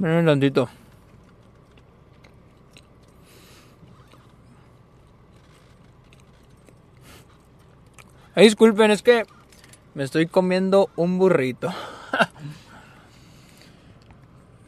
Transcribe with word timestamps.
Miren 0.00 0.24
tantito. 0.24 0.66
Ay, 8.34 8.44
disculpen, 8.44 8.90
es 8.92 9.02
que 9.02 9.24
me 9.92 10.02
estoy 10.04 10.26
comiendo 10.26 10.88
un 10.96 11.18
burrito. 11.18 11.68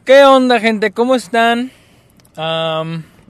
¿Qué 0.05 0.23
onda, 0.23 0.59
gente? 0.59 0.91
¿Cómo 0.91 1.15
están? 1.15 1.71
A 2.37 2.83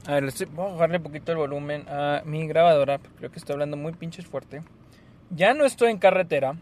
ver, 0.06 0.30
voy 0.50 0.66
a 0.66 0.72
bajarle 0.72 0.98
un 0.98 1.04
poquito 1.04 1.32
el 1.32 1.38
volumen 1.38 1.88
a 1.88 2.20
mi 2.26 2.46
grabadora. 2.46 3.00
Creo 3.16 3.30
que 3.30 3.38
estoy 3.38 3.54
hablando 3.54 3.78
muy 3.78 3.94
pinches 3.94 4.26
fuerte. 4.26 4.62
Ya 5.30 5.54
no 5.54 5.64
estoy 5.64 5.90
en 5.90 5.96
carretera. 5.96 6.54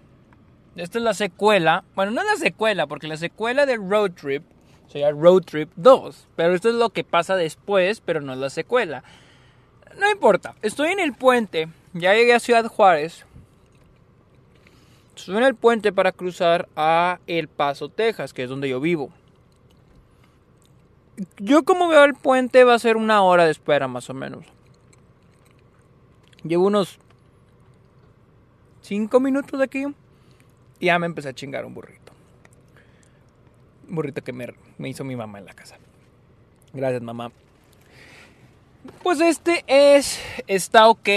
Esta 0.77 0.99
es 0.99 1.05
la 1.05 1.15
secuela. 1.15 1.83
Bueno, 1.97 2.13
no 2.13 2.21
es 2.21 2.29
la 2.29 2.37
secuela, 2.37 2.87
porque 2.87 3.09
la 3.09 3.17
secuela 3.17 3.67
de 3.67 3.77
Road 3.77 4.13
Trip 4.13 4.45
sería 4.93 5.11
Road 5.11 5.43
Trip 5.43 5.71
2. 5.77 6.29
Pero 6.37 6.55
esto 6.55 6.69
es 6.69 6.75
lo 6.75 6.91
que 6.91 7.03
pasa 7.03 7.35
después, 7.35 8.01
pero 8.01 8.21
no 8.21 8.35
es 8.35 8.39
la 8.39 8.51
secuela. 8.51 9.03
No 9.99 10.11
importa. 10.11 10.55
Estoy 10.61 10.91
en 10.91 11.01
el 11.01 11.15
puente. 11.15 11.69
Ya 11.95 12.15
llegué 12.15 12.35
a 12.35 12.41
Ciudad 12.41 12.67
Juárez. 12.67 13.25
Estoy 15.17 15.39
en 15.39 15.45
el 15.45 15.55
puente 15.55 15.93
para 15.93 16.13
cruzar 16.13 16.69
a 16.77 17.21
El 17.27 17.49
Paso, 17.49 17.89
Texas, 17.89 18.33
que 18.33 18.43
es 18.43 18.51
donde 18.51 18.69
yo 18.69 18.81
vivo. 18.81 19.11
Yo 21.39 21.63
como 21.65 21.89
veo 21.89 22.05
el 22.05 22.15
puente 22.15 22.65
va 22.65 22.75
a 22.75 22.79
ser 22.79 22.97
una 22.97 23.23
hora 23.23 23.45
de 23.45 23.51
espera 23.51 23.89
más 23.89 24.11
o 24.11 24.15
menos. 24.15 24.45
Llevo 26.43 26.67
unos 26.67 26.99
5 28.83 29.21
minutos 29.21 29.59
de 29.59 29.65
aquí 29.65 29.85
y 30.81 30.87
ya 30.87 30.99
me 30.99 31.07
empecé 31.07 31.29
a 31.29 31.35
chingar 31.35 31.65
un 31.65 31.75
burrito. 31.75 32.02
Burrito 33.93 34.25
que 34.25 34.33
me, 34.33 34.89
hizo 34.89 35.05
mi 35.05 35.17
mamá 35.17 35.39
en 35.39 35.45
la 35.45 35.53
casa. 35.53 35.77
Gracias 36.73 37.03
mamá. 37.03 37.31
Pues 39.03 39.21
este 39.21 39.65
es 39.67 40.19
Está 40.47 40.89
OK. 40.89 41.09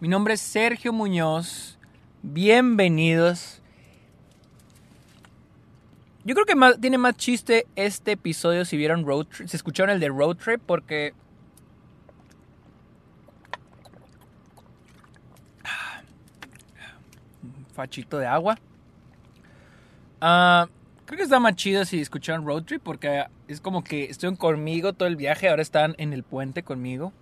Mi 0.00 0.08
nombre 0.08 0.34
es 0.34 0.42
Sergio 0.42 0.92
Muñoz. 0.92 1.78
Bienvenidos. 2.22 3.62
Yo 6.24 6.34
creo 6.34 6.44
que 6.44 6.78
tiene 6.78 6.98
más 6.98 7.16
chiste 7.16 7.66
este 7.74 8.12
episodio 8.12 8.66
si 8.66 8.76
vieron 8.76 9.06
Road 9.06 9.24
Trip, 9.24 9.48
si 9.48 9.56
escucharon 9.56 9.94
el 9.94 10.00
de 10.00 10.08
Road 10.10 10.36
Trip, 10.36 10.60
porque... 10.66 11.14
Un 17.42 17.64
fachito 17.72 18.18
de 18.18 18.26
agua. 18.26 18.58
Ah, 20.20 20.68
creo 21.10 21.18
que 21.18 21.24
está 21.24 21.40
más 21.40 21.56
chido 21.56 21.84
si 21.84 22.00
escucharon 22.00 22.46
Road 22.46 22.62
Trip, 22.62 22.80
porque 22.84 23.24
es 23.48 23.60
como 23.60 23.82
que 23.82 24.04
estuvieron 24.04 24.36
conmigo 24.36 24.92
todo 24.92 25.08
el 25.08 25.16
viaje, 25.16 25.48
ahora 25.48 25.60
están 25.60 25.96
en 25.98 26.12
el 26.12 26.22
puente 26.22 26.62
conmigo. 26.62 27.12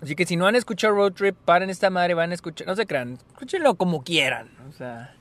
Así 0.00 0.16
que 0.16 0.24
si 0.24 0.36
no 0.36 0.46
han 0.46 0.56
escuchado 0.56 0.94
Road 0.94 1.12
Trip, 1.12 1.36
paren 1.44 1.68
esta 1.68 1.90
madre, 1.90 2.14
van 2.14 2.30
a 2.30 2.34
escuchar, 2.34 2.66
no 2.66 2.74
se 2.76 2.86
crean, 2.86 3.18
escúchenlo 3.28 3.74
como 3.74 4.02
quieran, 4.02 4.48
o 4.70 4.72
sea... 4.72 5.14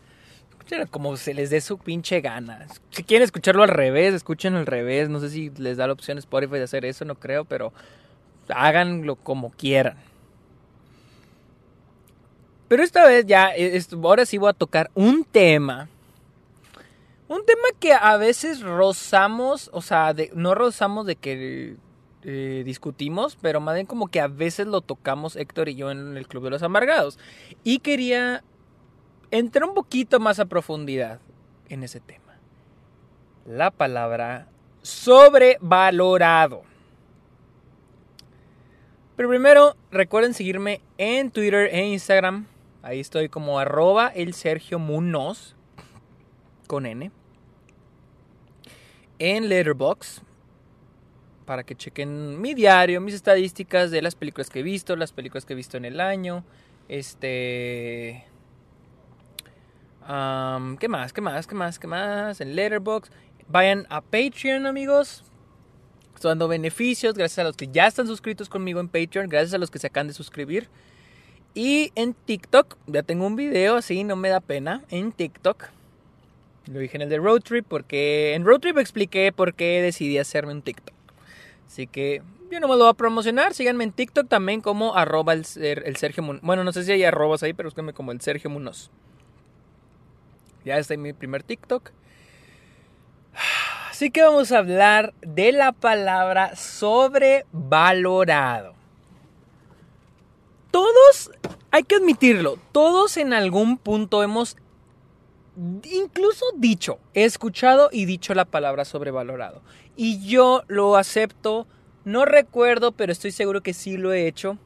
Escúchenlo 0.49 0.87
como 0.87 1.17
se 1.17 1.33
les 1.33 1.49
dé 1.49 1.59
su 1.59 1.77
pinche 1.77 2.21
gana. 2.21 2.65
Si 2.91 3.03
quieren 3.03 3.25
escucharlo 3.25 3.63
al 3.63 3.69
revés, 3.69 4.13
escuchen 4.13 4.55
al 4.55 4.65
revés. 4.65 5.09
No 5.09 5.19
sé 5.19 5.29
si 5.29 5.49
les 5.57 5.75
da 5.75 5.87
la 5.87 5.93
opción 5.93 6.19
Spotify 6.19 6.53
de 6.53 6.63
hacer 6.63 6.85
eso, 6.85 7.03
no 7.03 7.15
creo, 7.15 7.43
pero 7.43 7.73
háganlo 8.47 9.17
como 9.17 9.49
quieran. 9.49 9.97
Pero 12.69 12.83
esta 12.83 13.05
vez 13.05 13.25
ya, 13.25 13.51
ahora 14.01 14.25
sí 14.25 14.37
voy 14.37 14.51
a 14.51 14.53
tocar 14.53 14.89
un 14.93 15.25
tema. 15.25 15.89
Un 17.31 17.45
tema 17.45 17.69
que 17.79 17.93
a 17.93 18.17
veces 18.17 18.59
rozamos, 18.59 19.69
o 19.71 19.81
sea, 19.81 20.13
no 20.33 20.53
rozamos 20.53 21.05
de 21.05 21.15
que 21.15 21.77
eh, 22.23 22.61
discutimos, 22.65 23.37
pero 23.41 23.61
más 23.61 23.75
bien 23.75 23.87
como 23.87 24.09
que 24.09 24.19
a 24.19 24.27
veces 24.27 24.67
lo 24.67 24.81
tocamos 24.81 25.37
Héctor 25.37 25.69
y 25.69 25.75
yo 25.75 25.91
en 25.91 26.17
el 26.17 26.27
Club 26.27 26.43
de 26.43 26.49
los 26.49 26.61
Amargados. 26.61 27.17
Y 27.63 27.79
quería 27.79 28.43
entrar 29.31 29.63
un 29.63 29.75
poquito 29.75 30.19
más 30.19 30.41
a 30.41 30.45
profundidad 30.47 31.21
en 31.69 31.83
ese 31.83 32.01
tema. 32.01 32.33
La 33.45 33.71
palabra 33.71 34.49
sobrevalorado. 34.81 36.63
Pero 39.15 39.29
primero, 39.29 39.77
recuerden 39.89 40.33
seguirme 40.33 40.81
en 40.97 41.31
Twitter 41.31 41.69
e 41.71 41.87
Instagram. 41.87 42.47
Ahí 42.83 42.99
estoy 42.99 43.29
como 43.29 43.57
arroba 43.57 44.09
el 44.09 44.33
Sergio 44.33 44.79
con 46.67 46.85
N. 46.85 47.20
En 49.23 49.49
Letterboxd 49.49 50.23
para 51.45 51.63
que 51.63 51.75
chequen 51.75 52.41
mi 52.41 52.55
diario, 52.55 52.99
mis 53.01 53.13
estadísticas 53.13 53.91
de 53.91 54.01
las 54.01 54.15
películas 54.15 54.49
que 54.49 54.61
he 54.61 54.63
visto, 54.63 54.95
las 54.95 55.11
películas 55.11 55.45
que 55.45 55.53
he 55.53 55.55
visto 55.55 55.77
en 55.77 55.85
el 55.85 56.01
año. 56.01 56.43
Este. 56.89 58.25
¿Qué 60.07 60.87
más? 60.89 61.13
¿Qué 61.13 61.21
más? 61.21 61.45
¿Qué 61.45 61.53
más? 61.53 61.77
¿Qué 61.77 61.85
más? 61.85 62.41
En 62.41 62.55
Letterboxd. 62.55 63.11
Vayan 63.47 63.85
a 63.91 64.01
Patreon, 64.01 64.65
amigos. 64.65 65.23
Estoy 66.15 66.29
dando 66.29 66.47
beneficios 66.47 67.13
gracias 67.13 67.37
a 67.37 67.43
los 67.43 67.55
que 67.55 67.67
ya 67.67 67.85
están 67.85 68.07
suscritos 68.07 68.49
conmigo 68.49 68.79
en 68.79 68.87
Patreon, 68.87 69.29
gracias 69.29 69.53
a 69.53 69.59
los 69.59 69.69
que 69.69 69.77
se 69.77 69.85
acaban 69.85 70.07
de 70.07 70.15
suscribir. 70.15 70.67
Y 71.53 71.91
en 71.93 72.15
TikTok, 72.15 72.75
ya 72.87 73.03
tengo 73.03 73.27
un 73.27 73.35
video 73.35 73.75
así, 73.75 74.03
no 74.03 74.15
me 74.15 74.29
da 74.29 74.39
pena. 74.39 74.83
En 74.89 75.11
TikTok. 75.11 75.69
Lo 76.67 76.79
dije 76.79 76.97
en 76.97 77.03
el 77.03 77.09
de 77.09 77.17
Road 77.17 77.41
Trip 77.41 77.65
porque 77.67 78.33
en 78.33 78.45
Road 78.45 78.59
Trip 78.59 78.77
expliqué 78.77 79.31
por 79.31 79.53
qué 79.53 79.81
decidí 79.81 80.17
hacerme 80.17 80.53
un 80.53 80.61
TikTok. 80.61 80.95
Así 81.67 81.87
que 81.87 82.21
yo 82.51 82.59
no 82.59 82.67
me 82.67 82.75
lo 82.75 82.81
voy 82.81 82.89
a 82.89 82.93
promocionar. 82.93 83.53
Síganme 83.53 83.83
en 83.83 83.91
TikTok 83.91 84.27
también 84.27 84.61
como 84.61 84.95
arroba 84.95 85.33
el, 85.33 85.45
el 85.57 85.95
Sergio 85.95 86.21
Munoz. 86.21 86.41
Bueno, 86.43 86.63
no 86.63 86.73
sé 86.73 86.83
si 86.83 86.91
hay 86.91 87.03
arrobas 87.03 87.43
ahí, 87.43 87.53
pero 87.53 87.67
búsquenme 87.67 87.93
como 87.93 88.11
el 88.11 88.21
Sergio 88.21 88.49
Munoz. 88.49 88.91
Ya 90.65 90.77
está 90.77 90.93
en 90.93 91.01
mi 91.01 91.13
primer 91.13 91.43
TikTok. 91.43 91.91
Así 93.89 94.11
que 94.11 94.21
vamos 94.21 94.51
a 94.51 94.57
hablar 94.57 95.13
de 95.21 95.51
la 95.51 95.71
palabra 95.71 96.55
sobrevalorado. 96.55 98.73
Todos, 100.71 101.31
hay 101.69 101.83
que 101.83 101.95
admitirlo, 101.95 102.57
todos 102.71 103.17
en 103.17 103.33
algún 103.33 103.77
punto 103.77 104.23
hemos 104.23 104.57
incluso 105.55 106.45
dicho, 106.55 106.99
he 107.13 107.23
escuchado 107.23 107.89
y 107.91 108.05
dicho 108.05 108.33
la 108.33 108.45
palabra 108.45 108.85
sobrevalorado. 108.85 109.61
Y 109.95 110.25
yo 110.25 110.63
lo 110.67 110.95
acepto, 110.95 111.67
no 112.05 112.25
recuerdo, 112.25 112.91
pero 112.91 113.11
estoy 113.11 113.31
seguro 113.31 113.61
que 113.61 113.73
sí 113.73 113.97
lo 113.97 114.13
he 114.13 114.27
hecho. 114.27 114.57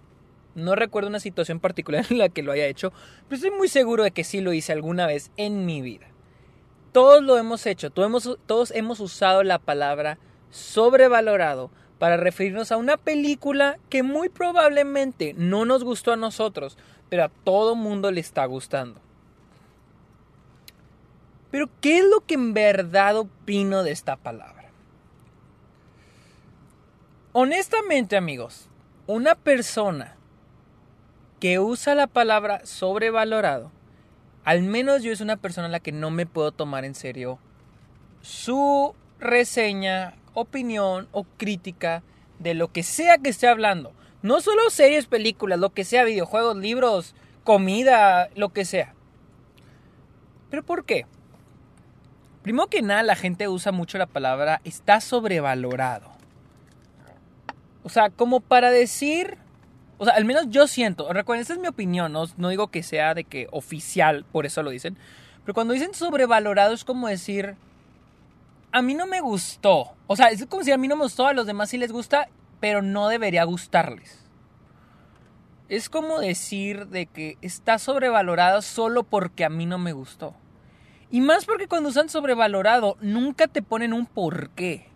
No 0.54 0.76
recuerdo 0.76 1.10
una 1.10 1.20
situación 1.20 1.60
particular 1.60 2.06
en 2.10 2.18
la 2.18 2.30
que 2.30 2.44
lo 2.44 2.52
haya 2.52 2.68
hecho, 2.68 2.94
pero 3.28 3.36
estoy 3.36 3.52
muy 3.52 3.68
seguro 3.68 4.04
de 4.04 4.12
que 4.12 4.24
sí 4.24 4.42
lo 4.42 4.54
hice 4.54 4.72
alguna 4.72 5.08
vez 5.08 5.32
en 5.38 5.66
mi 5.66 5.82
vida. 5.82 6.08
Todos 6.92 7.22
lo 7.22 7.38
hemos 7.38 7.66
hecho, 7.66 7.90
todos 7.90 8.08
hemos, 8.08 8.38
todos 8.46 8.72
hemos 8.72 9.02
usado 9.02 9.44
la 9.44 9.60
palabra 9.60 10.18
sobrevalorado 10.50 11.70
para 12.00 12.16
referirnos 12.16 12.72
a 12.72 12.78
una 12.78 12.96
película 12.96 13.80
que 13.90 14.04
muy 14.04 14.30
probablemente 14.30 15.34
no 15.38 15.66
nos 15.66 15.84
gustó 15.84 16.14
a 16.14 16.18
nosotros, 16.18 16.78
pero 17.10 17.26
a 17.26 17.30
todo 17.44 17.76
mundo 17.76 18.12
le 18.12 18.22
está 18.22 18.46
gustando. 18.46 19.02
Pero, 21.56 21.70
¿qué 21.80 22.00
es 22.00 22.04
lo 22.04 22.20
que 22.20 22.34
en 22.34 22.54
verdad 22.54 23.16
opino 23.16 23.84
de 23.84 23.92
esta 23.92 24.18
palabra? 24.18 24.72
Honestamente, 27.32 28.18
amigos, 28.18 28.68
una 29.08 29.36
persona 29.36 30.18
que 31.40 31.60
usa 31.60 31.96
la 31.96 32.08
palabra 32.08 32.66
sobrevalorado, 32.66 33.72
al 34.44 34.64
menos 34.64 35.02
yo 35.02 35.14
es 35.14 35.22
una 35.22 35.38
persona 35.38 35.68
a 35.68 35.72
la 35.72 35.80
que 35.80 35.94
no 35.94 36.12
me 36.12 36.26
puedo 36.26 36.52
tomar 36.52 36.84
en 36.84 36.94
serio 36.94 37.40
su 38.22 38.94
reseña, 39.22 40.16
opinión 40.34 41.08
o 41.14 41.24
crítica 41.38 42.04
de 42.38 42.54
lo 42.54 42.74
que 42.74 42.84
sea 42.84 43.18
que 43.18 43.30
esté 43.30 43.48
hablando. 43.48 43.94
No 44.22 44.42
solo 44.42 44.70
series, 44.70 45.06
películas, 45.06 45.58
lo 45.58 45.70
que 45.70 45.86
sea, 45.86 46.04
videojuegos, 46.04 46.58
libros, 46.58 47.16
comida, 47.46 48.28
lo 48.36 48.50
que 48.50 48.66
sea. 48.66 48.94
¿Pero 50.50 50.62
por 50.62 50.84
qué? 50.84 51.06
Primero 52.46 52.68
que 52.68 52.84
nada, 52.84 53.02
la 53.02 53.16
gente 53.16 53.48
usa 53.48 53.72
mucho 53.72 53.98
la 53.98 54.06
palabra 54.06 54.62
está 54.66 55.02
sobrevalorado. 55.02 56.12
O 57.82 57.90
sea, 57.90 58.12
como 58.12 58.40
para 58.40 58.70
decir, 58.70 59.40
o 59.98 60.06
sea, 60.06 60.14
al 60.14 60.26
menos 60.26 60.52
yo 60.52 60.68
siento, 60.68 61.12
recuerden, 61.12 61.42
esta 61.42 61.54
es 61.54 61.60
mi 61.60 61.68
opinión, 61.68 62.14
no, 62.14 62.26
no 62.38 62.50
digo 62.50 62.68
que 62.68 62.84
sea 62.84 63.16
de 63.16 63.24
que 63.24 63.48
oficial, 63.50 64.26
por 64.32 64.46
eso 64.46 64.62
lo 64.62 64.70
dicen, 64.70 64.96
pero 65.44 65.56
cuando 65.56 65.74
dicen 65.74 65.96
sobrevalorado 65.96 66.76
es 66.76 66.86
como 66.86 67.08
decir, 67.08 67.56
a 68.72 68.84
mí 68.84 68.94
no 68.94 69.08
me 69.08 69.22
gustó. 69.22 69.96
O 70.06 70.16
sea, 70.16 70.28
es 70.28 70.46
como 70.46 70.64
si 70.64 70.72
a 70.72 70.78
mí 70.78 70.88
no 70.88 70.98
me 70.98 71.06
gustó, 71.06 71.26
a 71.26 71.34
los 71.34 71.48
demás 71.48 71.72
sí 71.72 71.80
les 71.80 71.92
gusta, 71.92 72.30
pero 72.60 72.84
no 72.84 73.08
debería 73.08 73.44
gustarles. 73.46 74.20
Es 75.68 75.90
como 75.90 76.20
decir 76.20 76.90
de 76.90 77.08
que 77.08 77.40
está 77.42 77.80
sobrevalorado 77.80 78.62
solo 78.62 79.02
porque 79.02 79.46
a 79.46 79.50
mí 79.50 79.66
no 79.66 79.80
me 79.80 79.94
gustó. 79.94 80.36
Y 81.12 81.22
más 81.22 81.46
porque 81.46 81.68
cuando 81.68 81.90
usan 81.90 82.10
sobrevalorado, 82.10 82.98
nunca 83.02 83.48
te 83.48 83.62
ponen 83.62 83.94
un 83.94 84.06
por 84.06 84.50
qué. 84.50 84.88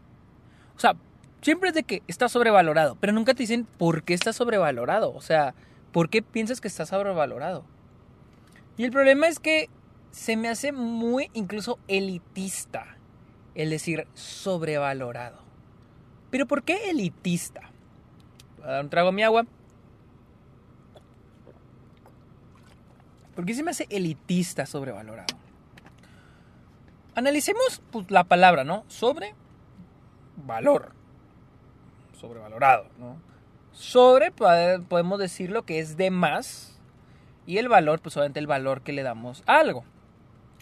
O 0.76 0.80
sea, 0.80 0.96
siempre 1.42 1.70
es 1.70 1.76
de 1.76 1.84
que 1.84 2.02
está 2.08 2.30
sobrevalorado, 2.30 2.98
pero 3.00 3.14
nunca 3.14 3.34
te 3.34 3.44
dicen 3.44 3.66
por 3.78 4.04
qué 4.04 4.14
está 4.14 4.34
sobrevalorado. 4.34 5.14
O 5.14 5.22
sea, 5.22 5.54
¿por 5.92 6.10
qué 6.10 6.22
piensas 6.22 6.62
que 6.62 6.68
está 6.68 6.86
sobrevalorado? 6.86 7.64
Y 8.78 8.86
el 8.86 8.92
problema 8.92 9.28
es 9.28 9.40
que 9.40 9.70
se 10.12 10.36
me 10.36 10.50
hace 10.50 10.72
muy 10.72 11.30
incluso 11.34 11.80
elitista 11.88 12.98
el 13.56 13.70
decir 13.70 14.08
sobrevalorado. 14.14 15.40
Pero 16.32 16.48
¿por 16.48 16.64
qué 16.64 16.90
elitista? 16.90 17.70
Voy 18.58 18.68
a 18.68 18.72
dar 18.72 18.84
un 18.84 18.90
trago 18.90 19.10
a 19.10 19.12
mi 19.12 19.24
agua. 19.24 19.46
¿Por 23.36 23.46
qué 23.46 23.54
se 23.54 23.64
me 23.64 23.72
hace 23.72 23.88
elitista 23.90 24.66
sobrevalorado? 24.66 25.39
Analicemos 27.16 27.82
pues, 27.92 28.10
la 28.12 28.24
palabra, 28.24 28.64
¿no? 28.64 28.84
Sobre 28.88 29.36
valor. 30.46 30.94
Sobrevalorado, 32.20 32.86
¿no? 32.98 33.18
Sobre 33.72 34.32
podemos 34.32 35.20
decir 35.20 35.52
lo 35.52 35.64
que 35.64 35.80
es 35.80 35.98
de 35.98 36.12
más. 36.12 36.80
Y 37.46 37.58
el 37.58 37.68
valor, 37.68 38.00
pues 38.02 38.16
obviamente 38.18 38.40
el 38.40 38.48
valor 38.48 38.82
que 38.82 38.94
le 38.94 39.04
damos 39.04 39.44
a 39.48 39.60
algo. 39.60 39.84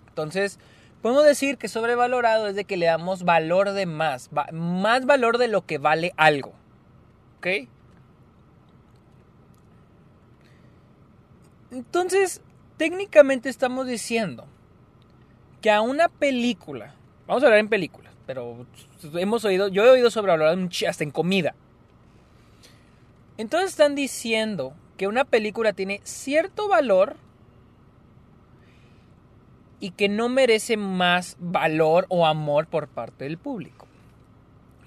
Entonces, 0.07 0.59
podemos 1.01 1.25
decir 1.25 1.57
que 1.57 1.67
sobrevalorado 1.67 2.47
es 2.47 2.55
de 2.55 2.65
que 2.65 2.77
le 2.77 2.85
damos 2.85 3.23
valor 3.23 3.71
de 3.71 3.85
más. 3.85 4.29
Más 4.53 5.05
valor 5.05 5.37
de 5.37 5.47
lo 5.47 5.65
que 5.65 5.79
vale 5.79 6.13
algo. 6.15 6.53
¿Ok? 7.37 7.47
Entonces, 11.71 12.41
técnicamente 12.77 13.49
estamos 13.49 13.87
diciendo 13.87 14.47
que 15.61 15.71
a 15.71 15.81
una 15.81 16.09
película, 16.09 16.93
vamos 17.27 17.43
a 17.43 17.47
hablar 17.47 17.59
en 17.59 17.69
películas, 17.69 18.13
pero 18.25 18.65
hemos 19.15 19.45
oído, 19.45 19.67
yo 19.67 19.85
he 19.85 19.89
oído 19.89 20.11
sobrevalorado 20.11 20.67
hasta 20.87 21.03
en 21.03 21.11
comida. 21.11 21.55
Entonces 23.37 23.71
están 23.71 23.95
diciendo 23.95 24.73
que 24.97 25.07
una 25.07 25.25
película 25.25 25.73
tiene 25.73 26.01
cierto 26.03 26.67
valor 26.67 27.15
y 29.79 29.91
que 29.91 30.09
no 30.09 30.27
merece 30.27 30.75
más 30.75 31.37
valor 31.39 32.07
o 32.09 32.25
amor 32.25 32.67
por 32.67 32.87
parte 32.87 33.25
del 33.25 33.37
público. 33.37 33.87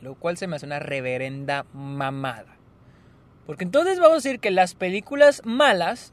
Lo 0.02 0.14
cual 0.14 0.36
se 0.36 0.46
me 0.46 0.56
hace 0.56 0.66
una 0.66 0.80
reverenda 0.80 1.64
mamada. 1.72 2.56
Porque 3.46 3.64
entonces 3.64 3.98
vamos 3.98 4.12
a 4.12 4.16
decir 4.16 4.40
que 4.40 4.50
las 4.50 4.74
películas 4.74 5.42
malas 5.44 6.12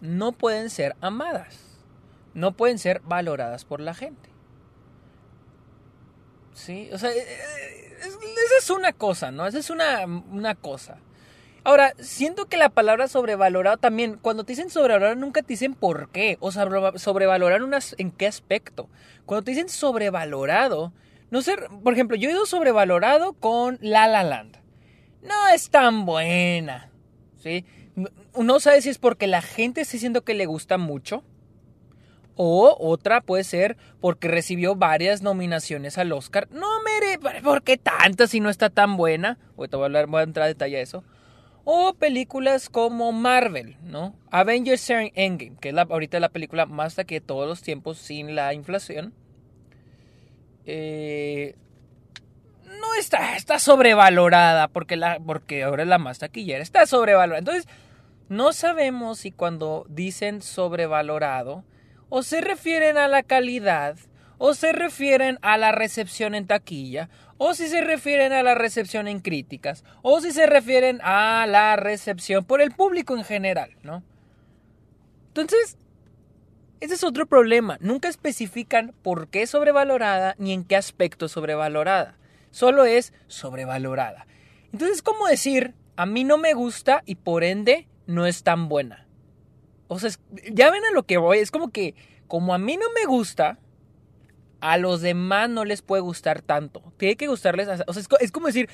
no 0.00 0.32
pueden 0.32 0.68
ser 0.68 0.96
amadas. 1.00 1.71
No 2.34 2.52
pueden 2.52 2.78
ser 2.78 3.00
valoradas 3.00 3.64
por 3.64 3.80
la 3.80 3.94
gente. 3.94 4.30
Sí, 6.54 6.88
o 6.92 6.98
sea, 6.98 7.10
eh, 7.10 7.18
eh, 7.18 7.92
esa 8.02 8.58
es 8.58 8.70
una 8.70 8.92
cosa, 8.92 9.30
¿no? 9.30 9.46
Esa 9.46 9.58
es 9.58 9.70
una, 9.70 10.04
una 10.06 10.54
cosa. 10.54 10.98
Ahora, 11.64 11.94
siento 12.00 12.46
que 12.46 12.56
la 12.56 12.70
palabra 12.70 13.06
sobrevalorado 13.06 13.76
también, 13.76 14.18
cuando 14.20 14.44
te 14.44 14.52
dicen 14.52 14.68
sobrevalorado, 14.68 15.14
nunca 15.14 15.42
te 15.42 15.48
dicen 15.48 15.74
por 15.74 16.10
qué. 16.10 16.36
O 16.40 16.50
sobrevalorar 16.50 17.60
en 17.98 18.10
qué 18.10 18.26
aspecto. 18.26 18.88
Cuando 19.26 19.44
te 19.44 19.52
dicen 19.52 19.68
sobrevalorado, 19.68 20.92
no 21.30 21.40
sé, 21.40 21.56
por 21.84 21.92
ejemplo, 21.92 22.16
yo 22.16 22.28
he 22.28 22.32
ido 22.32 22.46
sobrevalorado 22.46 23.34
con 23.34 23.78
La 23.80 24.08
La 24.08 24.24
Land. 24.24 24.56
No 25.22 25.48
es 25.54 25.70
tan 25.70 26.04
buena. 26.04 26.90
¿Sí? 27.38 27.64
No 28.36 28.58
sabe 28.58 28.82
si 28.82 28.88
es 28.88 28.98
porque 28.98 29.28
la 29.28 29.42
gente 29.42 29.82
está 29.82 29.92
diciendo 29.92 30.24
que 30.24 30.34
le 30.34 30.46
gusta 30.46 30.78
mucho. 30.78 31.22
O 32.36 32.76
otra 32.80 33.20
puede 33.20 33.44
ser 33.44 33.76
porque 34.00 34.28
recibió 34.28 34.74
varias 34.74 35.22
nominaciones 35.22 35.98
al 35.98 36.12
Oscar. 36.12 36.48
No, 36.50 36.66
mere, 36.82 37.18
¿por 37.42 37.62
qué 37.62 37.76
tantas 37.76 38.30
si 38.30 38.40
no 38.40 38.48
está 38.48 38.70
tan 38.70 38.96
buena? 38.96 39.38
voy 39.56 39.68
a, 39.70 39.76
hablar, 39.76 40.08
a 40.12 40.22
entrar 40.22 40.44
a 40.44 40.48
detalle 40.48 40.78
a 40.78 40.80
eso. 40.80 41.04
O 41.64 41.94
películas 41.94 42.68
como 42.68 43.12
Marvel, 43.12 43.76
¿no? 43.84 44.16
Avengers 44.30 44.88
Endgame, 44.90 45.56
que 45.60 45.68
es 45.68 45.74
la, 45.74 45.82
ahorita 45.82 46.18
la 46.18 46.30
película 46.30 46.66
más 46.66 46.96
que 46.96 47.16
de 47.16 47.20
todos 47.20 47.46
los 47.46 47.62
tiempos 47.62 47.98
sin 47.98 48.34
la 48.34 48.52
inflación. 48.54 49.12
Eh, 50.64 51.54
no 52.80 52.94
está, 52.94 53.36
está 53.36 53.58
sobrevalorada 53.58 54.68
porque, 54.68 54.96
la, 54.96 55.20
porque 55.20 55.62
ahora 55.62 55.82
es 55.82 55.88
la 55.88 55.98
más 55.98 56.18
taquillera. 56.18 56.62
Está 56.62 56.86
sobrevalorada. 56.86 57.38
Entonces, 57.38 57.68
no 58.28 58.52
sabemos 58.52 59.18
si 59.18 59.30
cuando 59.30 59.86
dicen 59.88 60.42
sobrevalorado 60.42 61.64
o 62.14 62.22
se 62.22 62.42
refieren 62.42 62.98
a 62.98 63.08
la 63.08 63.22
calidad 63.22 63.96
o 64.44 64.54
se 64.54 64.72
refieren 64.72 65.38
a 65.40 65.56
la 65.56 65.70
recepción 65.70 66.34
en 66.34 66.48
taquilla, 66.48 67.08
o 67.38 67.54
si 67.54 67.68
se 67.68 67.80
refieren 67.80 68.32
a 68.32 68.42
la 68.42 68.56
recepción 68.56 69.06
en 69.06 69.20
críticas, 69.20 69.84
o 70.02 70.20
si 70.20 70.32
se 70.32 70.46
refieren 70.46 70.98
a 71.04 71.46
la 71.46 71.76
recepción 71.76 72.44
por 72.44 72.60
el 72.60 72.72
público 72.72 73.16
en 73.16 73.22
general, 73.22 73.76
¿no? 73.84 74.02
Entonces, 75.28 75.78
ese 76.80 76.94
es 76.94 77.04
otro 77.04 77.26
problema. 77.26 77.78
Nunca 77.80 78.08
especifican 78.08 78.92
por 79.02 79.28
qué 79.28 79.46
sobrevalorada 79.46 80.34
ni 80.38 80.52
en 80.52 80.64
qué 80.64 80.74
aspecto 80.74 81.28
sobrevalorada. 81.28 82.16
Solo 82.50 82.84
es 82.84 83.12
sobrevalorada. 83.28 84.26
Entonces, 84.72 85.02
¿cómo 85.02 85.28
decir, 85.28 85.74
a 85.94 86.04
mí 86.04 86.24
no 86.24 86.36
me 86.36 86.52
gusta 86.52 87.04
y 87.06 87.14
por 87.14 87.44
ende 87.44 87.86
no 88.08 88.26
es 88.26 88.42
tan 88.42 88.68
buena? 88.68 89.06
O 89.92 89.98
sea, 89.98 90.10
ya 90.52 90.70
ven 90.70 90.84
a 90.84 90.92
lo 90.92 91.04
que 91.04 91.18
voy. 91.18 91.38
Es 91.38 91.50
como 91.50 91.70
que, 91.70 91.94
como 92.28 92.54
a 92.54 92.58
mí 92.58 92.76
no 92.76 92.86
me 92.94 93.06
gusta, 93.06 93.58
a 94.60 94.78
los 94.78 95.00
demás 95.00 95.50
no 95.50 95.64
les 95.64 95.82
puede 95.82 96.02
gustar 96.02 96.40
tanto. 96.40 96.92
Tiene 96.96 97.16
que 97.16 97.26
gustarles. 97.26 97.68
O 97.86 97.92
sea, 97.92 98.04
es, 98.20 98.32
como 98.32 98.46
decir, 98.46 98.68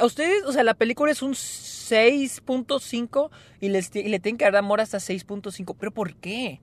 a 0.00 0.04
ustedes, 0.04 0.44
o 0.44 0.52
sea, 0.52 0.64
la 0.64 0.74
película 0.74 1.12
es 1.12 1.22
un 1.22 1.32
6.5 1.32 3.30
y, 3.60 3.68
les, 3.68 3.94
y 3.94 4.08
le 4.08 4.20
tienen 4.20 4.38
que 4.38 4.44
dar 4.44 4.56
amor 4.56 4.80
hasta 4.80 4.98
6.5. 4.98 5.76
¿Pero 5.78 5.92
por 5.92 6.14
qué? 6.16 6.60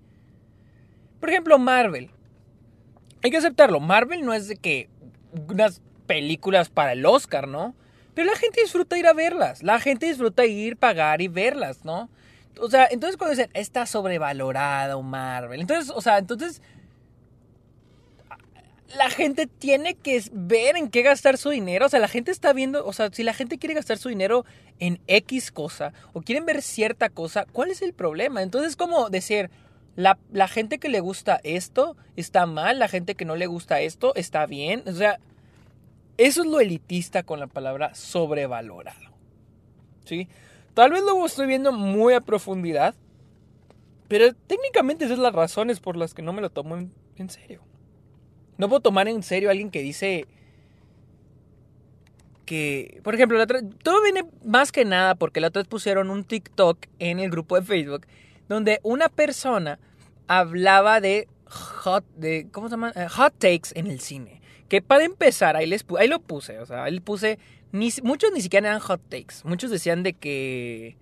Por 1.19 1.29
ejemplo, 1.29 1.59
Marvel. 1.59 2.09
Hay 3.23 3.29
que 3.29 3.37
aceptarlo. 3.37 3.79
Marvel 3.79 4.25
no 4.25 4.33
es 4.33 4.47
de 4.47 4.55
que 4.55 4.89
unas 5.47 5.81
películas 6.07 6.69
para 6.69 6.93
el 6.93 7.05
Oscar, 7.05 7.47
¿no? 7.47 7.75
Pero 8.13 8.29
la 8.29 8.37
gente 8.37 8.61
disfruta 8.61 8.97
ir 8.97 9.07
a 9.07 9.13
verlas. 9.13 9.63
La 9.63 9.79
gente 9.79 10.07
disfruta 10.07 10.45
ir, 10.45 10.75
pagar 10.75 11.21
y 11.21 11.27
verlas, 11.27 11.85
¿no? 11.85 12.09
O 12.59 12.69
sea, 12.69 12.87
entonces 12.91 13.17
cuando 13.17 13.35
dicen, 13.35 13.51
está 13.53 13.85
sobrevalorado 13.85 15.01
Marvel. 15.01 15.61
Entonces, 15.61 15.91
o 15.95 16.01
sea, 16.01 16.17
entonces 16.17 16.61
la 18.95 19.09
gente 19.09 19.47
tiene 19.47 19.95
que 19.95 20.21
ver 20.31 20.75
en 20.75 20.89
qué 20.89 21.01
gastar 21.01 21.37
su 21.37 21.49
dinero. 21.49 21.85
O 21.85 21.89
sea, 21.89 21.99
la 21.99 22.07
gente 22.07 22.31
está 22.31 22.53
viendo, 22.53 22.85
o 22.85 22.93
sea, 22.93 23.09
si 23.11 23.23
la 23.23 23.33
gente 23.33 23.57
quiere 23.57 23.75
gastar 23.75 23.97
su 23.97 24.09
dinero 24.09 24.45
en 24.79 24.99
X 25.07 25.51
cosa 25.51 25.93
o 26.13 26.21
quieren 26.21 26.45
ver 26.45 26.61
cierta 26.61 27.09
cosa, 27.09 27.45
¿cuál 27.51 27.71
es 27.71 27.81
el 27.81 27.93
problema? 27.93 28.41
Entonces, 28.41 28.75
como 28.75 29.09
decir, 29.09 29.49
la, 29.95 30.17
la, 30.31 30.47
gente 30.47 30.79
que 30.79 30.89
le 30.89 30.99
gusta 30.99 31.39
esto 31.43 31.95
está 32.15 32.45
mal, 32.45 32.79
la 32.79 32.87
gente 32.87 33.15
que 33.15 33.25
no 33.25 33.35
le 33.35 33.47
gusta 33.47 33.81
esto 33.81 34.13
está 34.15 34.45
bien. 34.45 34.83
O 34.87 34.93
sea, 34.93 35.19
eso 36.17 36.41
es 36.41 36.47
lo 36.47 36.59
elitista 36.59 37.23
con 37.23 37.39
la 37.39 37.47
palabra 37.47 37.93
sobrevalorado. 37.95 39.11
¿Sí? 40.05 40.27
Tal 40.73 40.91
vez 40.91 41.03
lo 41.03 41.25
estoy 41.25 41.47
viendo 41.47 41.71
muy 41.71 42.13
a 42.13 42.21
profundidad, 42.21 42.95
pero 44.07 44.33
técnicamente 44.33 45.05
esas 45.05 45.17
son 45.17 45.23
las 45.23 45.33
razones 45.33 45.79
por 45.79 45.97
las 45.97 46.13
que 46.13 46.21
no 46.21 46.33
me 46.33 46.41
lo 46.41 46.49
tomo 46.49 46.75
en 46.75 47.29
serio. 47.29 47.61
No 48.57 48.69
puedo 48.69 48.81
tomar 48.81 49.07
en 49.07 49.23
serio 49.23 49.49
a 49.49 49.51
alguien 49.51 49.71
que 49.71 49.81
dice 49.81 50.27
que, 52.45 52.99
por 53.03 53.15
ejemplo, 53.15 53.43
todo 53.81 54.03
viene 54.03 54.25
más 54.45 54.71
que 54.71 54.85
nada 54.85 55.15
porque 55.15 55.39
la 55.39 55.47
otra 55.47 55.61
vez 55.61 55.67
pusieron 55.67 56.09
un 56.09 56.23
TikTok 56.25 56.77
en 56.99 57.19
el 57.19 57.31
grupo 57.31 57.55
de 57.55 57.65
Facebook 57.65 58.05
donde 58.49 58.79
una 58.83 59.07
persona 59.07 59.79
hablaba 60.27 60.99
de 60.99 61.27
hot, 61.45 62.05
de, 62.17 62.49
¿cómo 62.51 62.67
se 62.67 62.73
llama? 62.73 62.91
Eh, 62.95 63.07
hot 63.09 63.33
takes 63.39 63.69
en 63.73 63.87
el 63.87 63.99
cine. 63.99 64.41
Que 64.67 64.81
para 64.81 65.05
empezar, 65.05 65.55
ahí, 65.55 65.65
les, 65.65 65.85
ahí 65.97 66.07
lo 66.07 66.19
puse, 66.19 66.59
o 66.59 66.65
sea, 66.65 66.83
ahí 66.83 66.99
puse, 66.99 67.39
muchos 67.71 68.31
ni 68.33 68.41
siquiera 68.41 68.69
eran 68.69 68.79
hot 68.79 69.01
takes, 69.09 69.35
muchos 69.43 69.71
decían 69.71 70.03
de 70.03 70.13
que, 70.13 70.97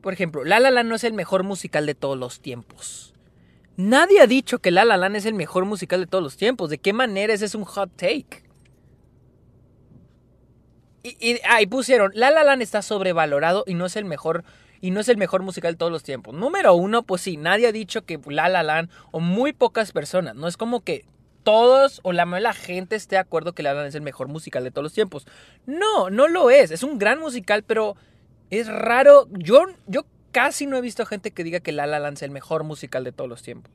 por 0.00 0.12
ejemplo, 0.12 0.44
La 0.44 0.60
La 0.60 0.70
La 0.70 0.82
no 0.82 0.94
es 0.94 1.04
el 1.04 1.12
mejor 1.12 1.42
musical 1.42 1.86
de 1.86 1.94
todos 1.94 2.18
los 2.18 2.40
tiempos. 2.40 3.14
Nadie 3.76 4.20
ha 4.20 4.26
dicho 4.26 4.60
que 4.60 4.70
La 4.70 4.84
La 4.84 4.96
Land 4.96 5.16
es 5.16 5.26
el 5.26 5.34
mejor 5.34 5.64
musical 5.64 6.00
de 6.00 6.06
todos 6.06 6.22
los 6.22 6.36
tiempos. 6.36 6.70
¿De 6.70 6.78
qué 6.78 6.92
manera 6.92 7.34
ese 7.34 7.44
es 7.44 7.54
un 7.54 7.64
hot 7.64 7.90
take? 7.96 8.44
Y, 11.02 11.40
ahí 11.48 11.66
pusieron, 11.66 12.12
La 12.14 12.30
La 12.30 12.44
Land 12.44 12.62
está 12.62 12.82
sobrevalorado 12.82 13.64
y 13.66 13.74
no 13.74 13.86
es 13.86 13.96
el 13.96 14.04
mejor 14.04 14.44
y 14.80 14.90
no 14.90 15.00
es 15.00 15.08
el 15.08 15.16
mejor 15.16 15.42
musical 15.42 15.74
de 15.74 15.78
todos 15.78 15.90
los 15.90 16.02
tiempos. 16.02 16.34
Número 16.34 16.74
uno, 16.74 17.02
pues 17.02 17.22
sí, 17.22 17.36
nadie 17.36 17.66
ha 17.66 17.72
dicho 17.72 18.04
que 18.04 18.20
La 18.26 18.48
La 18.48 18.62
Land 18.62 18.90
o 19.10 19.20
muy 19.20 19.52
pocas 19.52 19.92
personas. 19.92 20.36
No 20.36 20.46
es 20.46 20.56
como 20.56 20.82
que 20.82 21.04
todos 21.44 22.00
o 22.02 22.12
la 22.12 22.26
mayoría 22.26 22.48
de 22.48 22.54
la 22.54 22.60
gente 22.60 22.96
esté 22.96 23.16
de 23.16 23.20
acuerdo 23.20 23.52
que 23.52 23.62
La 23.62 23.72
La 23.72 23.80
Land 23.80 23.90
es 23.90 23.94
el 23.94 24.02
mejor 24.02 24.28
musical 24.28 24.64
de 24.64 24.70
todos 24.70 24.82
los 24.82 24.92
tiempos. 24.92 25.26
No, 25.66 26.10
no 26.10 26.26
lo 26.26 26.50
es. 26.50 26.70
Es 26.70 26.82
un 26.82 26.98
gran 26.98 27.20
musical, 27.20 27.62
pero 27.62 27.96
es 28.50 28.66
raro. 28.66 29.28
Yo, 29.30 29.66
yo 29.86 30.04
casi 30.32 30.66
no 30.66 30.76
he 30.76 30.80
visto 30.80 31.06
gente 31.06 31.30
que 31.30 31.44
diga 31.44 31.60
que 31.60 31.70
La 31.70 31.86
La 31.86 32.00
Land 32.00 32.16
es 32.16 32.22
el 32.22 32.30
mejor 32.30 32.64
musical 32.64 33.04
de 33.04 33.12
todos 33.12 33.30
los 33.30 33.42
tiempos. 33.42 33.72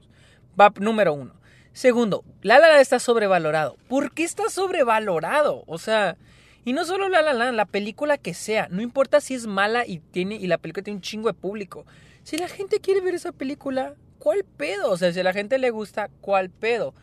Va 0.60 0.74
número 0.80 1.14
uno. 1.14 1.34
Segundo, 1.72 2.26
La 2.42 2.60
La 2.60 2.68
Land 2.68 2.82
está 2.82 3.00
sobrevalorado. 3.00 3.78
¿Por 3.88 4.12
qué 4.12 4.24
está 4.24 4.50
sobrevalorado? 4.50 5.64
O 5.68 5.78
sea, 5.78 6.18
y 6.66 6.74
no 6.74 6.84
solo 6.84 7.08
La 7.08 7.22
La 7.22 7.34
Land, 7.34 7.56
la 7.56 7.66
película 7.66 8.18
que 8.18 8.34
sea, 8.34 8.68
no 8.70 8.82
importa 8.82 9.22
si 9.22 9.36
es 9.36 9.48
mala 9.48 9.86
y 9.86 10.00
tiene 10.00 10.36
y 10.36 10.48
la 10.48 10.58
película 10.58 10.84
tiene 10.84 10.98
un 10.98 11.02
chingo 11.02 11.30
de 11.30 11.34
público. 11.34 11.86
Si 12.24 12.38
la 12.38 12.48
gente 12.48 12.80
quiere 12.80 13.02
ver 13.02 13.16
esa 13.16 13.32
película, 13.32 13.94
¿cuál 14.18 14.44
pedo? 14.44 14.92
O 14.92 14.98
sea, 14.98 15.14
si 15.14 15.20
a 15.20 15.24
la 15.24 15.34
gente 15.34 15.58
le 15.58 15.70
gusta, 15.70 16.10
¿cuál 16.22 16.50
pedo? 16.50 16.94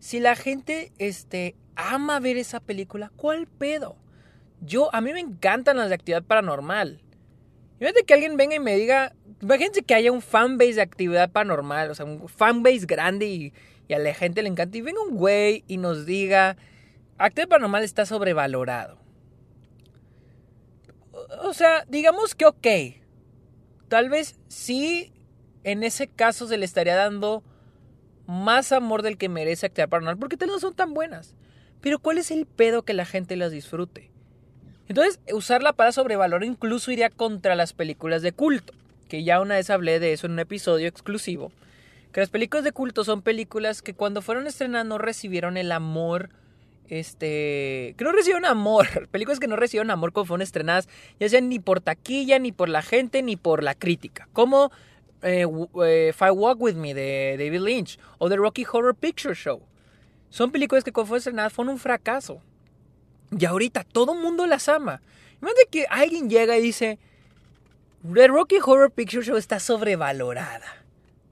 Si 0.00 0.20
la 0.20 0.36
gente 0.36 0.92
este 0.98 1.56
ama 1.76 2.20
ver 2.20 2.36
esa 2.36 2.60
película, 2.60 3.10
¿cuál 3.16 3.46
pedo? 3.46 3.96
Yo 4.60 4.94
a 4.94 5.00
mí 5.00 5.12
me 5.12 5.20
encantan 5.20 5.76
las 5.76 5.88
de 5.88 5.94
actividad 5.94 6.22
paranormal. 6.22 7.00
Imagínate 7.80 8.04
que 8.04 8.14
alguien 8.14 8.36
venga 8.36 8.56
y 8.56 8.60
me 8.60 8.76
diga, 8.76 9.14
imagínense 9.40 9.82
que 9.82 9.94
haya 9.94 10.10
un 10.10 10.20
fanbase 10.20 10.74
de 10.74 10.82
actividad 10.82 11.30
paranormal, 11.30 11.90
o 11.90 11.94
sea, 11.94 12.04
un 12.04 12.28
fanbase 12.28 12.86
grande 12.86 13.26
y, 13.26 13.52
y 13.86 13.94
a 13.94 13.98
la 13.98 14.12
gente 14.14 14.42
le 14.42 14.48
encanta. 14.48 14.76
Y 14.76 14.80
venga 14.80 15.00
un 15.00 15.16
güey 15.16 15.64
y 15.68 15.76
nos 15.76 16.04
diga, 16.06 16.56
actividad 17.18 17.48
paranormal 17.48 17.84
está 17.84 18.04
sobrevalorado. 18.04 18.98
O 21.42 21.52
sea, 21.54 21.84
digamos 21.88 22.34
que 22.34 22.46
ok. 22.46 22.66
Tal 23.88 24.10
vez 24.10 24.36
sí, 24.48 25.12
en 25.64 25.82
ese 25.82 26.08
caso 26.08 26.46
se 26.46 26.58
le 26.58 26.64
estaría 26.64 26.96
dando 26.96 27.42
más 28.28 28.72
amor 28.72 29.00
del 29.00 29.16
que 29.16 29.30
merece 29.30 29.66
actividad 29.66 29.88
paranormal, 29.88 30.18
porque 30.18 30.36
tal 30.36 30.48
no 30.48 30.60
son 30.60 30.74
tan 30.74 30.92
buenas. 30.92 31.34
Pero 31.80 31.98
¿cuál 31.98 32.18
es 32.18 32.30
el 32.30 32.44
pedo 32.44 32.82
que 32.82 32.92
la 32.92 33.06
gente 33.06 33.36
las 33.36 33.50
disfrute? 33.50 34.10
Entonces, 34.86 35.18
usarla 35.32 35.72
para 35.72 35.92
sobrevalorar 35.92 36.44
incluso 36.44 36.92
iría 36.92 37.08
contra 37.08 37.56
las 37.56 37.72
películas 37.72 38.20
de 38.20 38.32
culto, 38.32 38.74
que 39.08 39.24
ya 39.24 39.40
una 39.40 39.54
vez 39.54 39.70
hablé 39.70 39.98
de 39.98 40.12
eso 40.12 40.26
en 40.26 40.34
un 40.34 40.40
episodio 40.40 40.88
exclusivo. 40.88 41.52
Que 42.12 42.20
las 42.20 42.28
películas 42.28 42.64
de 42.64 42.72
culto 42.72 43.02
son 43.02 43.22
películas 43.22 43.80
que 43.80 43.94
cuando 43.94 44.20
fueron 44.20 44.46
estrenadas 44.46 44.86
no 44.86 44.98
recibieron 44.98 45.56
el 45.56 45.72
amor, 45.72 46.28
este, 46.88 47.94
que 47.96 48.04
no 48.04 48.12
recibieron 48.12 48.44
amor, 48.44 49.08
películas 49.10 49.40
que 49.40 49.48
no 49.48 49.56
recibieron 49.56 49.90
amor 49.90 50.12
cuando 50.12 50.28
fueron 50.28 50.42
estrenadas, 50.42 50.86
ya 51.18 51.30
sean 51.30 51.48
ni 51.48 51.60
por 51.60 51.80
taquilla, 51.80 52.38
ni 52.38 52.52
por 52.52 52.68
la 52.68 52.82
gente, 52.82 53.22
ni 53.22 53.36
por 53.36 53.62
la 53.62 53.74
crítica. 53.74 54.28
Como 54.34 54.70
eh, 55.22 55.46
eh, 55.84 56.14
I 56.20 56.30
Walk 56.30 56.60
With 56.60 56.74
Me 56.74 56.94
de 56.94 57.36
David 57.38 57.60
Lynch 57.60 57.98
o 58.18 58.28
The 58.28 58.36
Rocky 58.36 58.64
Horror 58.70 58.94
Picture 58.94 59.34
Show. 59.34 59.62
Son 60.30 60.50
películas 60.50 60.84
que 60.84 60.92
cuando 60.92 61.08
fueron 61.08 61.18
estrenadas 61.18 61.52
fueron 61.52 61.74
un 61.74 61.78
fracaso. 61.78 62.40
Y 63.30 63.44
ahorita 63.44 63.84
todo 63.84 64.12
el 64.14 64.20
mundo 64.20 64.46
las 64.46 64.68
ama. 64.68 65.02
Imagínate 65.40 65.68
que 65.70 65.86
alguien 65.90 66.28
llega 66.28 66.56
y 66.56 66.62
dice, 66.62 66.98
The 68.12 68.28
Rocky 68.28 68.56
Horror 68.64 68.90
Picture 68.90 69.24
Show 69.24 69.36
está 69.36 69.60
sobrevalorada. 69.60 70.84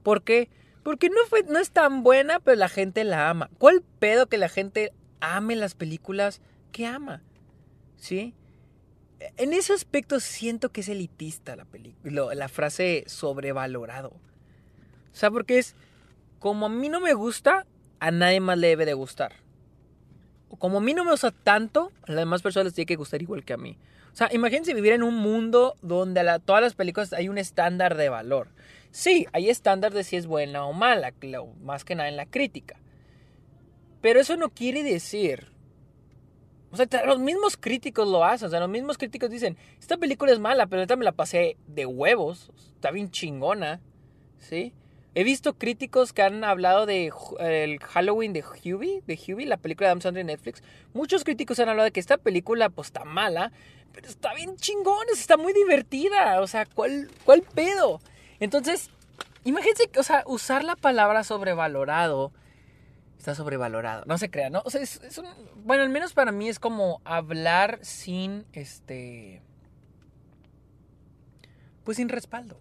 ¿Por 0.03 0.21
qué? 0.21 0.49
Porque 0.83 1.09
no, 1.09 1.17
fue, 1.29 1.43
no 1.43 1.59
es 1.59 1.71
tan 1.71 2.03
buena, 2.03 2.39
pero 2.39 2.55
la 2.55 2.69
gente 2.69 3.03
la 3.03 3.29
ama. 3.29 3.49
¿Cuál 3.57 3.83
pedo 3.99 4.27
que 4.27 4.37
la 4.37 4.49
gente 4.49 4.93
ame 5.19 5.55
las 5.55 5.75
películas 5.75 6.41
que 6.71 6.85
ama? 6.85 7.21
¿Sí? 7.97 8.33
En 9.37 9.53
ese 9.53 9.73
aspecto 9.73 10.19
siento 10.19 10.69
que 10.69 10.81
es 10.81 10.89
elitista 10.89 11.55
la, 11.55 11.65
película, 11.65 12.35
la 12.35 12.49
frase 12.49 13.03
sobrevalorado. 13.07 14.09
O 14.09 15.15
sea, 15.19 15.31
porque 15.31 15.57
es, 15.57 15.75
como 16.39 16.67
a 16.67 16.69
mí 16.69 16.89
no 16.89 16.99
me 16.99 17.13
gusta, 17.13 17.65
a 17.99 18.11
nadie 18.11 18.39
más 18.39 18.57
le 18.57 18.67
debe 18.67 18.85
de 18.85 18.93
gustar 18.93 19.47
como 20.57 20.77
a 20.77 20.81
mí 20.81 20.93
no 20.93 21.03
me 21.03 21.11
gusta 21.11 21.31
tanto, 21.31 21.91
a 22.07 22.11
las 22.11 22.21
demás 22.21 22.41
personas 22.41 22.65
les 22.65 22.73
tiene 22.73 22.87
que 22.87 22.95
gustar 22.95 23.21
igual 23.21 23.43
que 23.43 23.53
a 23.53 23.57
mí. 23.57 23.77
O 24.13 24.15
sea, 24.15 24.29
imagínense 24.31 24.73
vivir 24.73 24.93
en 24.93 25.03
un 25.03 25.15
mundo 25.15 25.75
donde 25.81 26.23
todas 26.45 26.61
las 26.61 26.73
películas 26.73 27.13
hay 27.13 27.29
un 27.29 27.37
estándar 27.37 27.95
de 27.95 28.09
valor. 28.09 28.49
Sí, 28.91 29.27
hay 29.33 29.49
estándar 29.49 29.93
de 29.93 30.03
si 30.03 30.15
es 30.15 30.25
buena 30.25 30.65
o 30.65 30.73
mala, 30.73 31.13
más 31.61 31.83
que 31.83 31.95
nada 31.95 32.09
en 32.09 32.15
la 32.15 32.25
crítica. 32.25 32.79
Pero 34.01 34.19
eso 34.19 34.37
no 34.37 34.49
quiere 34.49 34.83
decir... 34.83 35.51
O 36.71 36.77
sea, 36.77 36.87
los 37.05 37.19
mismos 37.19 37.57
críticos 37.57 38.07
lo 38.07 38.23
hacen. 38.23 38.47
O 38.47 38.49
sea, 38.49 38.59
los 38.59 38.69
mismos 38.69 38.97
críticos 38.97 39.29
dicen, 39.29 39.57
esta 39.79 39.97
película 39.97 40.31
es 40.31 40.39
mala, 40.39 40.67
pero 40.67 40.81
esta 40.81 40.95
me 40.95 41.05
la 41.05 41.11
pasé 41.11 41.57
de 41.67 41.85
huevos. 41.85 42.51
Está 42.75 42.91
bien 42.91 43.09
chingona. 43.11 43.79
¿Sí? 44.39 44.73
He 45.15 45.23
visto 45.23 45.57
críticos 45.57 46.13
que 46.13 46.21
han 46.21 46.43
hablado 46.43 46.85
de 46.85 47.11
el 47.39 47.79
Halloween 47.79 48.33
de 48.33 48.43
Hubie, 48.43 49.01
de 49.07 49.15
Hubie, 49.15 49.47
la 49.47 49.57
película 49.57 49.87
de 49.87 49.91
Adam 49.91 50.01
Sandler 50.01 50.25
Netflix. 50.25 50.61
Muchos 50.93 51.23
críticos 51.23 51.59
han 51.59 51.69
hablado 51.69 51.85
de 51.85 51.91
que 51.91 51.99
esta 51.99 52.17
película 52.17 52.69
pues 52.69 52.89
está 52.89 53.03
mala, 53.03 53.51
pero 53.93 54.07
está 54.07 54.35
bien 54.35 54.57
chingona, 54.57 55.09
está 55.11 55.35
muy 55.35 55.53
divertida. 55.53 56.39
O 56.39 56.45
sea, 56.45 56.67
¿cuál, 56.67 57.09
cuál 57.25 57.41
pedo? 57.41 57.99
Entonces, 58.39 58.91
imagínense, 59.43 59.89
o 59.97 60.03
sea, 60.03 60.23
usar 60.27 60.63
la 60.63 60.75
palabra 60.75 61.23
sobrevalorado 61.23 62.31
está 63.27 63.35
sobrevalorado. 63.35 64.03
No 64.05 64.17
se 64.17 64.31
crea, 64.31 64.49
¿no? 64.49 64.61
O 64.63 64.69
sea, 64.69 64.81
es, 64.81 65.17
un, 65.17 65.25
bueno, 65.65 65.83
al 65.83 65.89
menos 65.89 66.13
para 66.13 66.31
mí 66.31 66.47
es 66.47 66.59
como 66.59 67.01
hablar 67.03 67.79
sin 67.81 68.45
este 68.53 69.41
pues 71.83 71.97
sin 71.97 72.07
respaldo. 72.07 72.57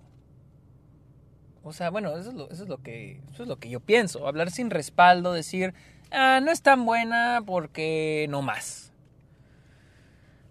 O 1.63 1.73
sea, 1.73 1.91
bueno, 1.91 2.17
eso 2.17 2.49
es 2.51 2.61
lo, 2.69 2.79
que, 2.79 3.21
eso 3.33 3.43
es 3.43 3.49
lo 3.49 3.59
que 3.59 3.69
yo 3.69 3.81
pienso. 3.81 4.27
Hablar 4.27 4.51
sin 4.51 4.71
respaldo, 4.71 5.33
decir, 5.33 5.75
ah, 6.13 6.41
no 6.43 6.51
es 6.53 6.63
tan 6.63 6.85
buena 6.85 7.43
porque 7.45 8.27
no 8.29 8.43
más. 8.43 8.93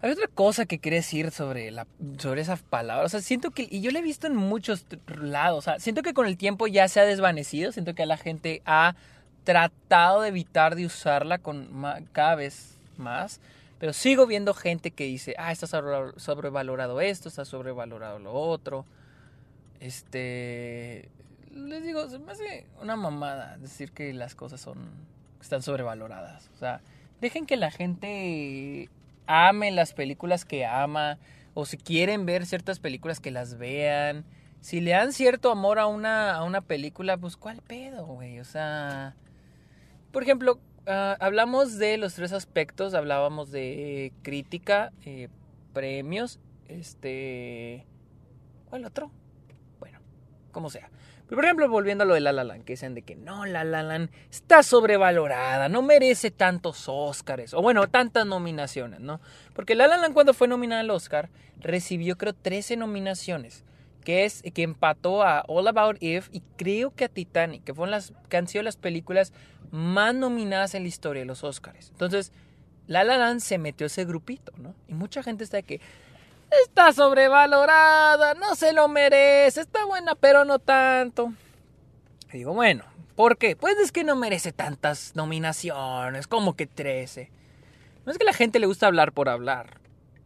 Hay 0.02 0.10
otra 0.10 0.28
cosa 0.28 0.66
que 0.66 0.78
quería 0.78 0.98
decir 0.98 1.30
sobre, 1.30 1.70
la, 1.70 1.86
sobre 2.18 2.42
esas 2.42 2.62
palabras. 2.62 3.06
O 3.06 3.08
sea, 3.08 3.20
siento 3.20 3.50
que, 3.50 3.66
y 3.70 3.80
yo 3.80 3.90
la 3.90 4.00
he 4.00 4.02
visto 4.02 4.26
en 4.26 4.36
muchos 4.36 4.86
lados, 5.06 5.58
o 5.58 5.62
sea, 5.62 5.78
siento 5.78 6.02
que 6.02 6.12
con 6.12 6.26
el 6.26 6.36
tiempo 6.36 6.66
ya 6.66 6.86
se 6.88 7.00
ha 7.00 7.04
desvanecido, 7.04 7.72
siento 7.72 7.94
que 7.94 8.04
la 8.04 8.18
gente 8.18 8.60
ha 8.66 8.94
tratado 9.46 10.22
de 10.22 10.28
evitar 10.28 10.74
de 10.74 10.84
usarla 10.84 11.38
con 11.38 11.70
cada 12.12 12.34
vez 12.34 12.76
más. 12.98 13.40
Pero 13.78 13.92
sigo 13.92 14.26
viendo 14.26 14.52
gente 14.52 14.90
que 14.90 15.04
dice, 15.04 15.34
ah, 15.38 15.52
está 15.52 15.66
sobrevalorado 15.66 17.00
esto, 17.00 17.28
está 17.28 17.44
sobrevalorado 17.44 18.18
lo 18.18 18.32
otro. 18.32 18.84
Este. 19.80 21.08
Les 21.54 21.84
digo, 21.84 22.08
se 22.08 22.18
me 22.18 22.32
hace 22.32 22.66
una 22.82 22.96
mamada 22.96 23.56
decir 23.58 23.92
que 23.92 24.12
las 24.12 24.34
cosas 24.34 24.60
son. 24.60 24.90
están 25.40 25.62
sobrevaloradas. 25.62 26.50
O 26.54 26.58
sea, 26.58 26.80
dejen 27.20 27.46
que 27.46 27.56
la 27.56 27.70
gente 27.70 28.90
ame 29.26 29.70
las 29.70 29.92
películas 29.92 30.44
que 30.44 30.66
ama. 30.66 31.18
O 31.54 31.66
si 31.66 31.76
quieren 31.76 32.26
ver 32.26 32.46
ciertas 32.46 32.80
películas 32.80 33.20
que 33.20 33.30
las 33.30 33.58
vean. 33.58 34.24
Si 34.60 34.80
le 34.80 34.90
dan 34.92 35.12
cierto 35.12 35.52
amor 35.52 35.78
a 35.78 35.86
una, 35.86 36.34
a 36.34 36.42
una 36.42 36.62
película, 36.62 37.16
pues 37.18 37.36
¿cuál 37.36 37.62
pedo, 37.62 38.06
güey? 38.06 38.40
O 38.40 38.44
sea. 38.44 39.14
Por 40.16 40.22
ejemplo, 40.22 40.58
ah, 40.86 41.14
hablamos 41.20 41.76
de 41.76 41.98
los 41.98 42.14
tres 42.14 42.32
aspectos. 42.32 42.94
Hablábamos 42.94 43.50
de 43.50 44.14
crítica, 44.22 44.90
eh, 45.04 45.28
premios, 45.74 46.40
este. 46.68 47.84
¿Cuál 48.70 48.86
otro? 48.86 49.10
como 50.52 50.70
sea. 50.70 50.88
Pero 51.26 51.36
por 51.36 51.44
ejemplo, 51.44 51.68
volviendo 51.68 52.04
a 52.04 52.06
lo 52.06 52.14
de 52.14 52.20
La 52.20 52.32
La 52.32 52.42
Land, 52.42 52.64
que 52.64 52.72
dicen 52.72 52.94
de 52.94 53.02
que 53.02 53.14
no, 53.14 53.44
La 53.44 53.62
La 53.62 53.82
Land 53.82 54.08
está 54.30 54.62
sobrevalorada, 54.62 55.68
no 55.68 55.82
merece 55.82 56.30
tantos 56.30 56.86
Oscars, 56.88 57.52
o 57.52 57.60
bueno, 57.60 57.86
tantas 57.88 58.24
nominaciones, 58.24 59.00
¿no? 59.00 59.20
Porque 59.52 59.74
La 59.74 59.86
La 59.86 59.98
Land 59.98 60.14
cuando 60.14 60.32
fue 60.32 60.48
nominada 60.48 60.80
al 60.80 60.88
Oscar, 60.88 61.28
recibió 61.58 62.16
creo 62.16 62.32
13 62.32 62.78
nominaciones, 62.78 63.65
que 64.06 64.24
es 64.24 64.44
que 64.54 64.62
empató 64.62 65.24
a 65.24 65.44
All 65.48 65.66
About 65.66 65.96
Eve 66.00 66.26
y 66.30 66.40
creo 66.56 66.94
que 66.94 67.06
a 67.06 67.08
Titanic, 67.08 67.64
que 67.64 67.74
fueron 67.74 67.90
las 67.90 68.12
que 68.28 68.36
han 68.36 68.46
sido 68.46 68.62
las 68.62 68.76
películas 68.76 69.32
más 69.72 70.14
nominadas 70.14 70.76
en 70.76 70.84
la 70.84 70.88
historia 70.88 71.22
de 71.22 71.26
los 71.26 71.42
Oscars. 71.42 71.90
Entonces, 71.90 72.30
La 72.86 73.02
La 73.02 73.18
Land 73.18 73.40
se 73.40 73.58
metió 73.58 73.88
ese 73.88 74.04
grupito, 74.04 74.52
¿no? 74.58 74.76
Y 74.86 74.94
mucha 74.94 75.24
gente 75.24 75.42
está 75.42 75.56
de 75.56 75.64
que 75.64 75.80
Está 76.64 76.92
sobrevalorada, 76.92 78.34
no 78.34 78.54
se 78.54 78.72
lo 78.72 78.86
merece, 78.86 79.62
está 79.62 79.84
buena 79.84 80.14
pero 80.14 80.44
no 80.44 80.60
tanto. 80.60 81.32
Y 82.32 82.38
digo, 82.38 82.54
bueno, 82.54 82.84
¿por 83.16 83.36
qué? 83.36 83.56
Pues 83.56 83.76
es 83.78 83.90
que 83.90 84.04
no 84.04 84.14
merece 84.14 84.52
tantas 84.52 85.16
nominaciones, 85.16 86.28
como 86.28 86.54
que 86.54 86.68
13. 86.68 87.32
No 88.04 88.12
es 88.12 88.18
que 88.18 88.24
la 88.24 88.32
gente 88.32 88.60
le 88.60 88.66
gusta 88.66 88.86
hablar 88.86 89.10
por 89.10 89.28
hablar. 89.28 89.80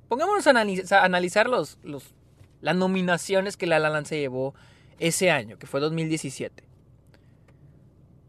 Pongámonos 0.09 0.47
a, 0.47 0.51
analizar 1.03 1.49
los, 1.49 1.79
los, 1.83 2.13
las 2.61 2.77
nominaciones 2.77 3.57
que 3.57 3.67
La 3.67 3.79
La 3.79 4.05
se 4.05 4.19
llevó 4.19 4.55
ese 4.99 5.31
año, 5.31 5.59
que 5.59 5.67
fue 5.67 5.81
2017. 5.81 6.65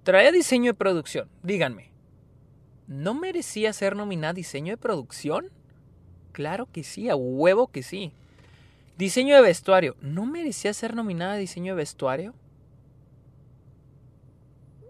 Trae 0.03 0.31
diseño 0.31 0.71
de 0.71 0.77
producción. 0.77 1.29
Díganme, 1.43 1.91
¿no 2.87 3.13
merecía 3.13 3.73
ser 3.73 3.95
nominada 3.95 4.33
diseño 4.33 4.73
de 4.73 4.77
producción? 4.77 5.49
Claro 6.31 6.67
que 6.71 6.83
sí, 6.83 7.09
a 7.09 7.15
huevo 7.15 7.67
que 7.67 7.83
sí. 7.83 8.13
Diseño 8.97 9.35
de 9.35 9.41
vestuario. 9.41 9.95
¿No 10.01 10.25
merecía 10.25 10.73
ser 10.73 10.95
nominada 10.95 11.33
a 11.33 11.37
diseño 11.37 11.73
de 11.73 11.77
vestuario? 11.77 12.33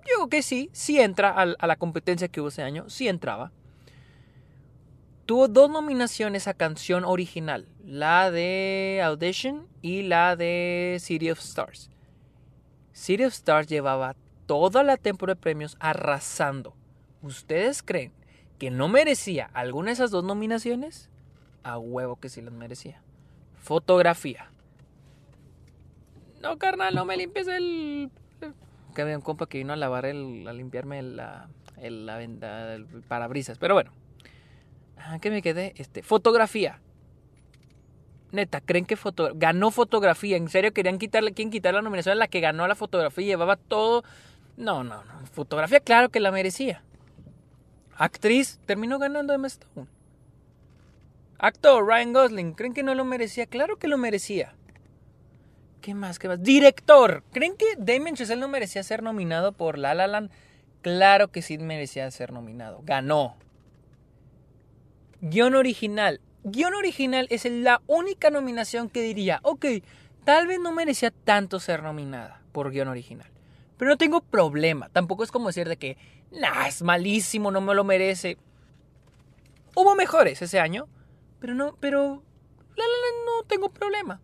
Yo 0.06 0.28
que 0.28 0.42
sí, 0.42 0.70
sí 0.74 1.00
entra 1.00 1.30
a, 1.30 1.46
la 1.46 1.76
competencia 1.76 2.28
que 2.28 2.42
hubo 2.42 2.50
ese 2.50 2.64
año, 2.64 2.90
sí 2.90 3.08
entraba. 3.08 3.52
Tuvo 5.26 5.48
dos 5.48 5.70
nominaciones 5.70 6.48
a 6.48 6.54
canción 6.54 7.06
original, 7.06 7.68
la 7.86 8.32
de 8.32 9.02
Audition 9.04 9.68
y 9.82 10.02
la 10.04 10.36
de 10.36 10.98
City 11.00 11.30
of 11.32 11.40
Stars. 11.40 11.90
City 12.92 13.24
of 13.24 13.34
Stars 13.34 13.68
llevaba 13.68 14.16
toda 14.46 14.84
la 14.84 14.98
temporada 14.98 15.36
de 15.36 15.42
premios 15.42 15.78
arrasando. 15.80 16.76
¿Ustedes 17.22 17.84
creen 17.84 18.12
que 18.58 18.72
no 18.72 18.90
merecía 18.90 19.50
alguna 19.54 19.88
de 19.88 19.94
esas 19.94 20.12
dos 20.12 20.24
nominaciones? 20.24 21.10
A 21.64 21.78
huevo 21.78 22.18
que 22.18 22.28
sí 22.28 22.42
las 22.42 22.54
merecía. 22.54 23.02
Fotografía. 23.56 24.52
No, 26.42 26.58
carnal, 26.58 26.96
no 26.96 27.06
me 27.06 27.16
limpies 27.16 27.48
el... 27.48 28.10
Que 28.96 29.04
había 29.04 29.16
un 29.16 29.22
compa 29.22 29.48
que 29.48 29.60
vino 29.60 29.72
a 29.72 29.76
lavar 29.78 30.06
el... 30.06 30.48
a 30.48 30.54
limpiarme 30.54 31.02
la... 31.04 31.48
El, 31.78 32.06
la 32.06 32.18
venda, 32.18 32.74
el 32.74 32.86
parabrisas. 33.08 33.58
Pero 33.58 33.76
bueno. 33.76 33.92
¿A 35.08 35.20
qué 35.20 35.30
me 35.30 35.42
quedé? 35.42 35.74
Este, 35.78 36.04
fotografía. 36.04 36.80
Neta, 38.32 38.62
¿creen 38.62 38.86
que 38.86 38.96
foto 38.96 39.32
ganó 39.36 39.72
fotografía? 39.72 40.38
¿En 40.38 40.48
serio 40.48 40.74
querían 40.74 40.98
quitarle, 40.98 41.34
quién 41.34 41.50
quitar 41.50 41.74
la 41.74 41.82
nominación 41.82 42.18
la 42.18 42.28
que 42.28 42.40
ganó 42.40 42.66
la 42.68 42.76
fotografía 42.76 43.26
y 43.26 43.28
llevaba 43.28 43.58
todo? 43.58 44.04
No, 44.56 44.84
no, 44.84 45.04
no. 45.04 45.26
Fotografía, 45.34 45.80
claro 45.82 46.10
que 46.10 46.20
la 46.20 46.32
merecía. 46.32 46.84
Actriz, 47.98 48.60
terminó 48.66 49.00
ganando 49.00 49.34
Emma 49.34 49.48
Stone. 49.48 49.88
Actor, 51.38 51.86
Ryan 51.86 52.14
Gosling, 52.14 52.54
¿creen 52.54 52.74
que 52.74 52.84
no 52.84 52.96
lo 52.96 53.04
merecía? 53.04 53.48
Claro 53.48 53.78
que 53.78 53.88
lo 53.88 53.98
merecía. 53.98 54.54
¿Qué 55.82 55.96
más? 55.96 56.20
¿Qué 56.20 56.28
más? 56.28 56.42
Director, 56.42 57.24
¿creen 57.32 57.56
que 57.58 57.66
Damien 57.78 58.16
Chazelle 58.16 58.40
no 58.40 58.48
merecía 58.48 58.84
ser 58.84 59.02
nominado 59.02 59.52
por 59.52 59.78
La 59.78 59.96
La 59.96 60.08
Land? 60.08 60.30
Claro 60.82 61.30
que 61.30 61.42
sí 61.42 61.58
merecía 61.58 62.10
ser 62.12 62.32
nominado. 62.32 62.82
Ganó. 62.84 63.36
Guión 65.22 65.54
original. 65.54 66.20
Guión 66.44 66.74
original 66.74 67.28
es 67.30 67.46
la 67.46 67.82
única 67.86 68.32
nominación 68.32 68.90
que 68.90 69.04
diría, 69.04 69.40
ok, 69.44 69.66
tal 70.24 70.48
vez 70.48 70.60
no 70.60 70.72
merecía 70.72 71.12
tanto 71.12 71.60
ser 71.60 71.84
nominada 71.84 72.42
por 72.52 72.72
guion 72.72 72.88
original. 72.88 73.30
Pero 73.78 73.92
no 73.92 73.98
tengo 73.98 74.22
problema. 74.22 74.90
Tampoco 74.90 75.24
es 75.24 75.32
como 75.32 75.48
decir 75.48 75.70
de 75.70 75.78
que, 75.78 75.98
nah, 76.32 76.68
es 76.68 76.82
malísimo, 76.82 77.52
no 77.52 77.62
me 77.62 77.76
lo 77.76 77.84
merece. 77.84 78.38
Hubo 79.76 79.96
mejores 79.96 80.42
ese 80.42 80.60
año, 80.60 80.88
pero 81.40 81.54
no, 81.54 81.78
pero 81.80 82.24
la, 82.76 82.84
no 83.26 83.44
tengo 83.48 83.70
problema. 83.70 84.20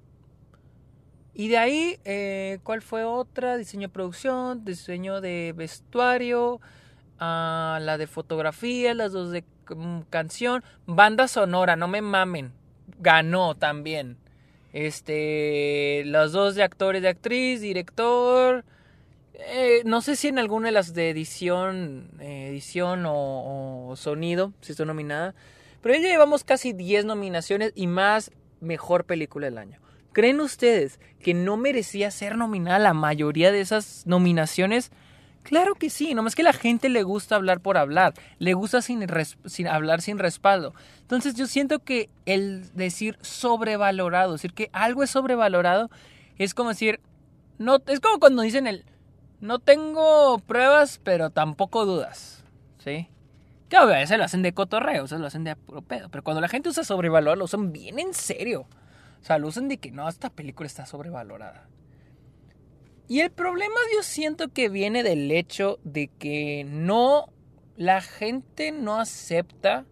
Y 1.36 1.50
de 1.50 1.58
ahí, 1.60 2.00
eh, 2.06 2.58
¿cuál 2.64 2.82
fue 2.82 3.04
otra? 3.04 3.58
Diseño 3.58 3.90
de 3.90 3.94
producción, 3.94 4.66
diseño 4.66 5.22
de 5.22 5.54
vestuario, 5.56 6.60
ah, 7.20 7.78
la 7.82 8.00
de 8.00 8.08
fotografía, 8.08 8.96
las 8.96 9.12
dos 9.12 9.30
de 9.30 9.44
canción, 10.10 10.64
banda 10.86 11.28
sonora, 11.28 11.76
no 11.76 11.88
me 11.88 12.02
mamen. 12.02 12.54
Ganó 13.00 13.56
también. 13.56 14.18
Este, 14.74 16.04
los 16.06 16.32
dos 16.32 16.56
de 16.56 16.64
actores 16.64 17.02
de 17.02 17.10
actriz, 17.10 17.62
director. 17.62 18.64
Eh, 19.34 19.82
no 19.86 20.02
sé 20.02 20.16
si 20.16 20.28
en 20.28 20.40
alguna 20.40 20.68
de 20.68 20.72
las 20.72 20.94
de 20.94 21.10
edición, 21.10 22.10
eh, 22.20 22.48
edición 22.50 23.04
o, 23.06 23.94
sonido, 23.96 24.54
si 24.62 24.72
estoy 24.72 24.86
nominada. 24.86 25.36
Pero 25.82 25.96
ya 25.96 26.02
llevamos 26.02 26.44
casi 26.44 26.74
10 26.74 27.06
nominaciones 27.06 27.72
y 27.76 27.88
más 27.88 28.32
mejor 28.60 29.06
película 29.06 29.46
del 29.46 29.58
año. 29.58 29.80
¿Creen 30.12 30.42
ustedes 30.42 31.00
que 31.22 31.36
no 31.36 31.58
merecía 31.58 32.10
ser 32.10 32.38
nominada 32.38 32.80
la 32.80 32.94
mayoría 32.94 33.52
de 33.52 33.62
esas 33.62 34.08
nominaciones? 34.08 34.92
Claro 35.48 35.76
que 35.76 35.90
sí, 35.90 36.14
nomás 36.14 36.36
que 36.36 36.44
la 36.44 36.52
gente 36.52 36.90
le 36.90 37.04
gusta 37.04 37.38
hablar 37.38 37.62
por 37.62 37.78
hablar, 37.78 38.14
le 38.38 38.54
gusta 38.54 38.82
sin, 38.82 39.08
sin, 39.46 39.68
hablar 39.70 40.02
sin 40.02 40.20
respaldo. 40.20 40.74
Entonces 41.00 41.36
yo 41.36 41.48
siento 41.48 41.80
que 41.80 42.10
el 42.26 42.70
decir 42.76 43.18
sobrevalorado, 43.22 44.34
decir 44.34 44.52
que 44.52 44.70
algo 44.74 45.04
es 45.04 45.10
sobrevalorado, 45.10 45.90
es 46.38 46.54
como 46.54 46.72
decir, 46.72 47.00
no, 47.60 47.78
es 47.88 48.02
como 48.02 48.20
cuando 48.20 48.42
dicen 48.42 48.68
el, 48.68 48.84
no 49.40 49.60
tengo 49.60 50.38
pruebas, 50.40 51.00
pero 51.02 51.30
tampoco 51.30 51.86
dudas, 51.86 52.44
¿sí? 52.84 53.08
Que 53.70 53.78
a 53.78 53.86
veces 53.86 54.18
lo 54.18 54.26
hacen 54.26 54.42
de 54.42 54.54
cotorreo, 54.54 55.06
o 55.06 55.08
sea, 55.08 55.18
lo 55.18 55.28
hacen 55.28 55.46
de 55.46 55.56
puro 55.56 55.82
pedo, 55.82 56.10
pero 56.10 56.26
cuando 56.26 56.42
la 56.42 56.50
gente 56.50 56.68
usa 56.68 56.84
sobrevalorado, 56.84 57.38
lo 57.38 57.46
usan 57.46 57.72
bien 57.72 58.00
en 58.00 58.14
serio. 58.14 58.66
O 59.22 59.26
sea, 59.26 59.38
lo 59.38 59.48
usan 59.48 59.70
de 59.70 59.78
que 59.78 59.92
no, 59.92 60.10
esta 60.10 60.30
película 60.30 60.68
está 60.68 60.86
sobrevalorada. 60.86 61.68
Y 63.08 63.22
el 63.22 63.32
problema 63.32 63.76
yo 63.96 64.04
siento 64.04 64.50
que 64.50 64.68
viene 64.68 65.02
del 65.02 65.32
hecho 65.32 65.80
de 65.84 66.08
que 66.08 66.66
no, 66.70 67.32
la 67.78 68.02
gente 68.02 68.72
no 68.72 69.00
acepta 69.00 69.86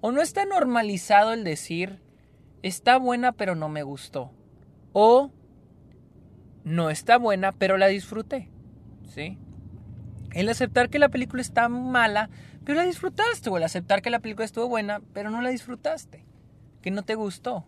o 0.00 0.12
no 0.12 0.22
está 0.22 0.46
normalizado 0.46 1.32
el 1.34 1.44
decir, 1.44 2.00
está 2.62 2.96
buena 2.96 3.32
pero 3.32 3.54
no 3.54 3.68
me 3.68 3.82
gustó. 3.82 4.32
O 4.92 5.30
no 6.64 6.88
está 6.88 7.18
buena 7.18 7.52
pero 7.52 7.76
la 7.76 7.88
disfruté. 7.88 8.50
¿Sí? 9.14 9.38
El 10.32 10.48
aceptar 10.48 10.88
que 10.88 10.98
la 10.98 11.10
película 11.10 11.42
está 11.42 11.68
mala 11.68 12.30
pero 12.64 12.78
la 12.78 12.84
disfrutaste. 12.84 13.50
O 13.50 13.58
el 13.58 13.62
aceptar 13.62 14.00
que 14.00 14.10
la 14.10 14.20
película 14.20 14.46
estuvo 14.46 14.68
buena 14.68 15.02
pero 15.12 15.30
no 15.30 15.42
la 15.42 15.50
disfrutaste. 15.50 16.24
Que 16.80 16.90
no 16.90 17.02
te 17.02 17.14
gustó. 17.14 17.66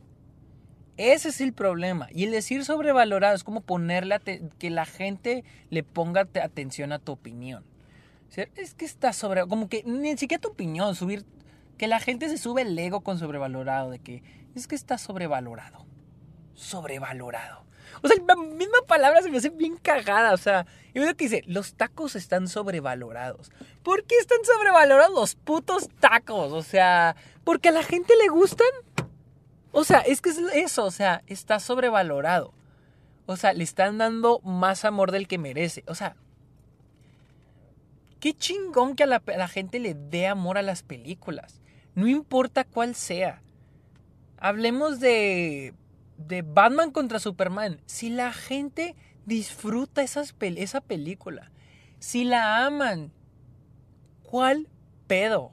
Ese 0.97 1.29
es 1.29 1.41
el 1.41 1.53
problema. 1.53 2.09
Y 2.13 2.25
el 2.25 2.31
decir 2.31 2.65
sobrevalorado 2.65 3.35
es 3.35 3.45
como 3.45 3.61
ponerle 3.61 4.19
que 4.59 4.71
la 4.71 4.87
gente 4.87 5.45
le 5.71 5.83
ponga 5.83 6.23
atención 6.43 6.93
a 6.93 6.99
tu 6.99 7.13
opinión. 7.13 7.65
Es 8.55 8.75
que 8.75 8.85
está 8.85 9.13
sobre, 9.13 9.47
como 9.47 9.69
que 9.69 9.83
ni 9.85 10.17
siquiera 10.17 10.41
tu 10.41 10.49
opinión, 10.49 10.95
subir, 10.95 11.25
que 11.79 11.87
la 11.87 12.01
gente 12.01 12.29
se 12.29 12.39
sube 12.39 12.63
el 12.63 12.79
ego 12.79 13.01
con 13.01 13.19
sobrevalorado, 13.19 13.91
de 13.91 13.99
que 13.99 14.23
es 14.55 14.67
que 14.67 14.75
está 14.75 14.99
sobrevalorado. 14.99 15.87
Sobrevalorado. 16.55 17.65
O 18.03 18.09
sea, 18.09 18.17
la 18.27 18.37
misma 18.37 18.79
palabra 18.87 19.23
se 19.23 19.31
me 19.31 19.39
hace 19.39 19.51
bien 19.51 19.77
cagada. 19.77 20.33
O 20.33 20.39
sea, 20.39 20.67
y 20.95 20.99
veo 20.99 21.15
que 21.17 21.25
dice, 21.25 21.43
los 21.47 21.75
tacos 21.75 22.17
están 22.17 22.49
sobrevalorados. 22.49 23.51
¿Por 23.83 24.05
qué 24.05 24.17
están 24.17 24.39
sobrevalorados 24.45 25.15
los 25.15 25.35
putos 25.35 25.89
tacos? 26.01 26.53
O 26.53 26.63
sea, 26.63 27.17
porque 27.45 27.69
a 27.69 27.73
la 27.73 27.83
gente 27.83 28.15
le 28.23 28.29
gustan 28.29 28.67
o 29.79 29.85
sea, 29.85 29.99
es 29.99 30.23
que 30.23 30.31
es 30.31 30.39
eso, 30.55 30.87
o 30.87 30.91
sea, 30.91 31.23
está 31.27 31.61
sobrevalorado. 31.61 32.55
O 33.27 33.37
sea, 33.37 33.53
le 33.53 33.63
están 33.63 33.99
dando 33.99 34.41
más 34.41 34.87
amor 34.87 35.13
del 35.13 35.29
que 35.29 35.37
merece. 35.37 35.85
O 35.87 35.95
sea, 35.95 36.17
qué 38.19 38.33
chingón 38.33 38.97
que 38.97 39.03
a 39.03 39.07
la, 39.07 39.49
gente 39.49 39.79
le 39.79 39.93
dé 39.93 40.29
amor 40.29 40.57
a 40.57 40.63
las 40.63 40.83
películas. 40.83 41.61
No 41.95 42.07
importa 42.07 42.65
cuál 42.65 42.95
sea. 42.95 43.43
Hablemos 44.39 44.99
de, 44.99 45.75
de 46.17 46.41
Batman 46.41 46.91
contra 46.91 47.19
Superman. 47.19 47.79
Si 47.85 48.09
la 48.09 48.33
gente 48.33 48.97
disfruta 49.27 50.03
esa 50.03 50.81
película, 50.81 51.51
si 51.99 52.25
la 52.25 52.65
aman, 52.65 53.13
¿cuál 54.23 54.71
pedo? 55.07 55.53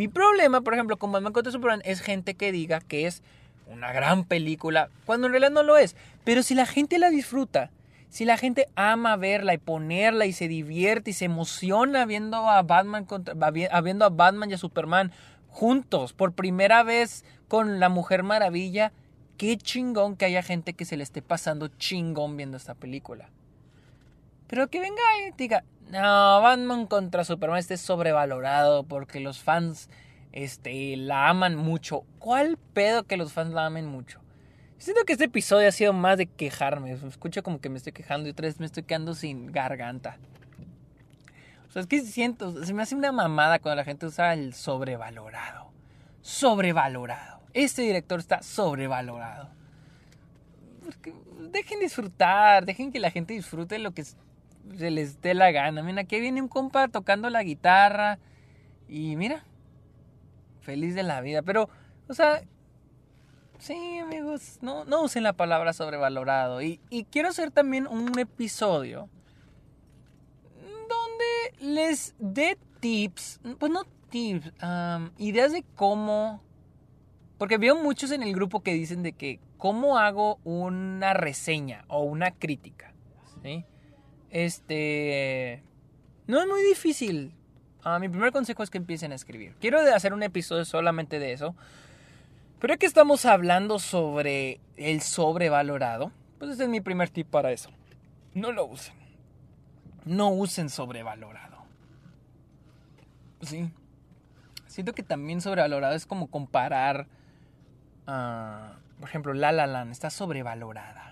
Mi 0.00 0.08
problema, 0.08 0.62
por 0.62 0.72
ejemplo, 0.72 0.96
con 0.96 1.12
Batman 1.12 1.34
contra 1.34 1.52
Superman 1.52 1.82
es 1.84 2.00
gente 2.00 2.32
que 2.32 2.52
diga 2.52 2.80
que 2.80 3.06
es 3.06 3.22
una 3.66 3.92
gran 3.92 4.24
película, 4.24 4.88
cuando 5.04 5.26
en 5.26 5.34
realidad 5.34 5.50
no 5.50 5.62
lo 5.62 5.76
es. 5.76 5.94
Pero 6.24 6.42
si 6.42 6.54
la 6.54 6.64
gente 6.64 6.98
la 6.98 7.10
disfruta, 7.10 7.70
si 8.08 8.24
la 8.24 8.38
gente 8.38 8.66
ama 8.76 9.16
verla 9.16 9.52
y 9.52 9.58
ponerla 9.58 10.24
y 10.24 10.32
se 10.32 10.48
divierte 10.48 11.10
y 11.10 11.12
se 11.12 11.26
emociona 11.26 12.06
viendo 12.06 12.48
a 12.48 12.62
Batman 12.62 13.04
contra, 13.04 13.34
viendo 13.82 14.06
a 14.06 14.08
Batman 14.08 14.50
y 14.50 14.54
a 14.54 14.56
Superman 14.56 15.12
juntos 15.48 16.14
por 16.14 16.32
primera 16.32 16.82
vez 16.82 17.22
con 17.46 17.78
la 17.78 17.90
Mujer 17.90 18.22
Maravilla, 18.22 18.94
qué 19.36 19.58
chingón 19.58 20.16
que 20.16 20.24
haya 20.24 20.42
gente 20.42 20.72
que 20.72 20.86
se 20.86 20.96
le 20.96 21.02
esté 21.02 21.20
pasando 21.20 21.68
chingón 21.68 22.38
viendo 22.38 22.56
esta 22.56 22.72
película. 22.72 23.28
Pero 24.46 24.68
que 24.68 24.80
venga 24.80 25.02
y 25.28 25.32
diga, 25.36 25.62
no, 25.90 26.40
Batman 26.40 26.86
contra 26.86 27.24
Superman 27.24 27.58
este 27.58 27.74
es 27.74 27.80
sobrevalorado 27.80 28.84
porque 28.84 29.18
los 29.20 29.40
fans 29.40 29.88
este, 30.32 30.96
la 30.96 31.28
aman 31.28 31.56
mucho. 31.56 32.04
¿Cuál 32.18 32.58
pedo 32.72 33.04
que 33.04 33.16
los 33.16 33.32
fans 33.32 33.52
la 33.52 33.66
amen 33.66 33.86
mucho? 33.86 34.20
Siento 34.78 35.04
que 35.04 35.12
este 35.12 35.24
episodio 35.24 35.68
ha 35.68 35.72
sido 35.72 35.92
más 35.92 36.16
de 36.16 36.26
quejarme. 36.26 36.92
Escucho 36.92 37.42
como 37.42 37.60
que 37.60 37.68
me 37.68 37.76
estoy 37.76 37.92
quejando 37.92 38.28
y 38.28 38.32
otra 38.32 38.46
vez 38.46 38.60
me 38.60 38.66
estoy 38.66 38.84
quedando 38.84 39.14
sin 39.14 39.50
garganta. 39.50 40.18
O 41.68 41.72
sea, 41.72 41.82
es 41.82 41.88
que 41.88 42.00
siento, 42.00 42.64
se 42.64 42.72
me 42.72 42.82
hace 42.82 42.94
una 42.94 43.12
mamada 43.12 43.58
cuando 43.58 43.76
la 43.76 43.84
gente 43.84 44.06
usa 44.06 44.32
el 44.32 44.54
sobrevalorado. 44.54 45.70
Sobrevalorado. 46.22 47.40
Este 47.52 47.82
director 47.82 48.20
está 48.20 48.42
sobrevalorado. 48.42 49.50
Porque 50.84 51.14
dejen 51.50 51.80
disfrutar, 51.80 52.64
dejen 52.64 52.92
que 52.92 53.00
la 53.00 53.10
gente 53.10 53.34
disfrute 53.34 53.78
lo 53.78 53.90
que 53.92 54.04
se 54.76 54.90
les 54.90 55.20
dé 55.20 55.34
la 55.34 55.50
gana. 55.50 55.82
Mira, 55.82 56.02
aquí 56.02 56.20
viene 56.20 56.40
un 56.42 56.48
compa 56.48 56.88
tocando 56.88 57.30
la 57.30 57.42
guitarra 57.42 58.18
y 58.88 59.16
mira, 59.16 59.44
feliz 60.60 60.94
de 60.94 61.02
la 61.02 61.20
vida. 61.20 61.42
Pero, 61.42 61.68
o 62.08 62.14
sea, 62.14 62.42
sí, 63.58 63.98
amigos, 63.98 64.58
no, 64.62 64.84
no 64.84 65.02
usen 65.02 65.22
la 65.22 65.32
palabra 65.32 65.72
sobrevalorado. 65.72 66.62
Y, 66.62 66.78
quiero 67.10 67.28
hacer 67.28 67.50
también 67.50 67.86
un 67.86 68.18
episodio 68.18 69.08
donde 70.88 71.72
les 71.74 72.14
dé 72.18 72.58
tips, 72.80 73.40
pues 73.58 73.70
no 73.70 73.84
tips, 74.10 74.52
ideas 75.18 75.52
de 75.52 75.64
cómo... 75.74 76.42
Porque 77.38 77.56
veo 77.56 77.74
muchos 77.74 78.10
en 78.10 78.22
el 78.22 78.34
grupo 78.34 78.60
que 78.60 78.74
dicen 78.74 79.02
de 79.02 79.12
que 79.12 79.40
cómo 79.56 79.98
hago 79.98 80.38
una 80.44 81.14
reseña 81.14 81.84
o 81.88 82.02
una 82.02 82.32
crítica. 82.32 82.92
¿sí? 83.42 83.64
Este... 84.30 85.62
No 86.26 86.40
es 86.40 86.46
muy 86.46 86.62
difícil. 86.62 87.32
Ah, 87.82 87.98
mi 87.98 88.08
primer 88.08 88.32
consejo 88.32 88.62
es 88.62 88.70
que 88.70 88.78
empiecen 88.78 89.12
a 89.12 89.14
escribir. 89.14 89.54
Quiero 89.60 89.80
hacer 89.80 90.12
un 90.12 90.22
episodio 90.22 90.64
solamente 90.64 91.18
de 91.18 91.32
eso. 91.32 91.54
Pero 92.60 92.74
ya 92.74 92.78
que 92.78 92.86
estamos 92.86 93.24
hablando 93.24 93.78
sobre 93.78 94.60
el 94.76 95.00
sobrevalorado, 95.00 96.12
pues 96.38 96.52
ese 96.52 96.64
es 96.64 96.68
mi 96.68 96.80
primer 96.80 97.08
tip 97.08 97.26
para 97.28 97.52
eso. 97.52 97.70
No 98.34 98.52
lo 98.52 98.66
usen. 98.66 98.94
No 100.04 100.28
usen 100.30 100.68
sobrevalorado. 100.68 101.64
Sí. 103.42 103.70
Siento 104.66 104.92
que 104.92 105.02
también 105.02 105.40
sobrevalorado 105.40 105.94
es 105.94 106.06
como 106.06 106.28
comparar. 106.28 107.06
por 108.04 109.08
ejemplo, 109.08 109.32
La 109.32 109.52
La 109.52 109.66
Land 109.66 109.92
está 109.92 110.10
sobrevalorada. 110.10 111.09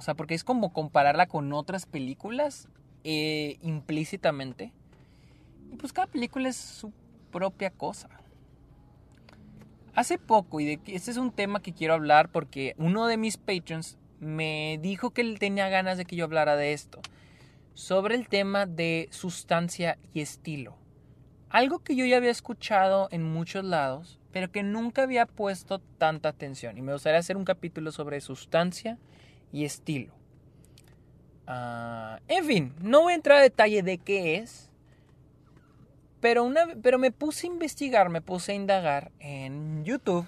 O 0.00 0.02
sea, 0.02 0.14
porque 0.14 0.34
es 0.34 0.44
como 0.44 0.72
compararla 0.72 1.26
con 1.26 1.52
otras 1.52 1.84
películas 1.84 2.70
eh, 3.04 3.58
implícitamente. 3.60 4.72
Y 5.70 5.76
pues 5.76 5.92
cada 5.92 6.06
película 6.06 6.48
es 6.48 6.56
su 6.56 6.90
propia 7.30 7.68
cosa. 7.68 8.08
Hace 9.94 10.16
poco, 10.16 10.58
y 10.58 10.64
de, 10.64 10.80
este 10.86 11.10
es 11.10 11.18
un 11.18 11.32
tema 11.32 11.60
que 11.60 11.74
quiero 11.74 11.92
hablar 11.92 12.30
porque 12.30 12.74
uno 12.78 13.08
de 13.08 13.18
mis 13.18 13.36
patrons 13.36 13.98
me 14.20 14.78
dijo 14.80 15.10
que 15.10 15.20
él 15.20 15.38
tenía 15.38 15.68
ganas 15.68 15.98
de 15.98 16.06
que 16.06 16.16
yo 16.16 16.24
hablara 16.24 16.56
de 16.56 16.72
esto. 16.72 17.02
Sobre 17.74 18.14
el 18.14 18.26
tema 18.26 18.64
de 18.64 19.06
sustancia 19.10 19.98
y 20.14 20.22
estilo. 20.22 20.78
Algo 21.50 21.80
que 21.80 21.94
yo 21.94 22.06
ya 22.06 22.16
había 22.16 22.30
escuchado 22.30 23.08
en 23.10 23.22
muchos 23.22 23.66
lados, 23.66 24.18
pero 24.32 24.50
que 24.50 24.62
nunca 24.62 25.02
había 25.02 25.26
puesto 25.26 25.78
tanta 25.78 26.30
atención. 26.30 26.78
Y 26.78 26.80
me 26.80 26.94
gustaría 26.94 27.18
hacer 27.18 27.36
un 27.36 27.44
capítulo 27.44 27.92
sobre 27.92 28.22
sustancia 28.22 28.96
y 29.52 29.64
estilo. 29.64 30.14
Ah, 31.46 32.20
en 32.28 32.44
fin, 32.44 32.74
no 32.80 33.02
voy 33.02 33.12
a 33.12 33.16
entrar 33.16 33.38
a 33.38 33.42
detalle 33.42 33.82
de 33.82 33.98
qué 33.98 34.36
es. 34.36 34.70
Pero, 36.20 36.44
una, 36.44 36.68
pero 36.82 36.98
me 36.98 37.10
puse 37.10 37.46
a 37.46 37.50
investigar, 37.50 38.10
me 38.10 38.20
puse 38.20 38.52
a 38.52 38.54
indagar 38.54 39.10
en 39.18 39.84
YouTube, 39.84 40.26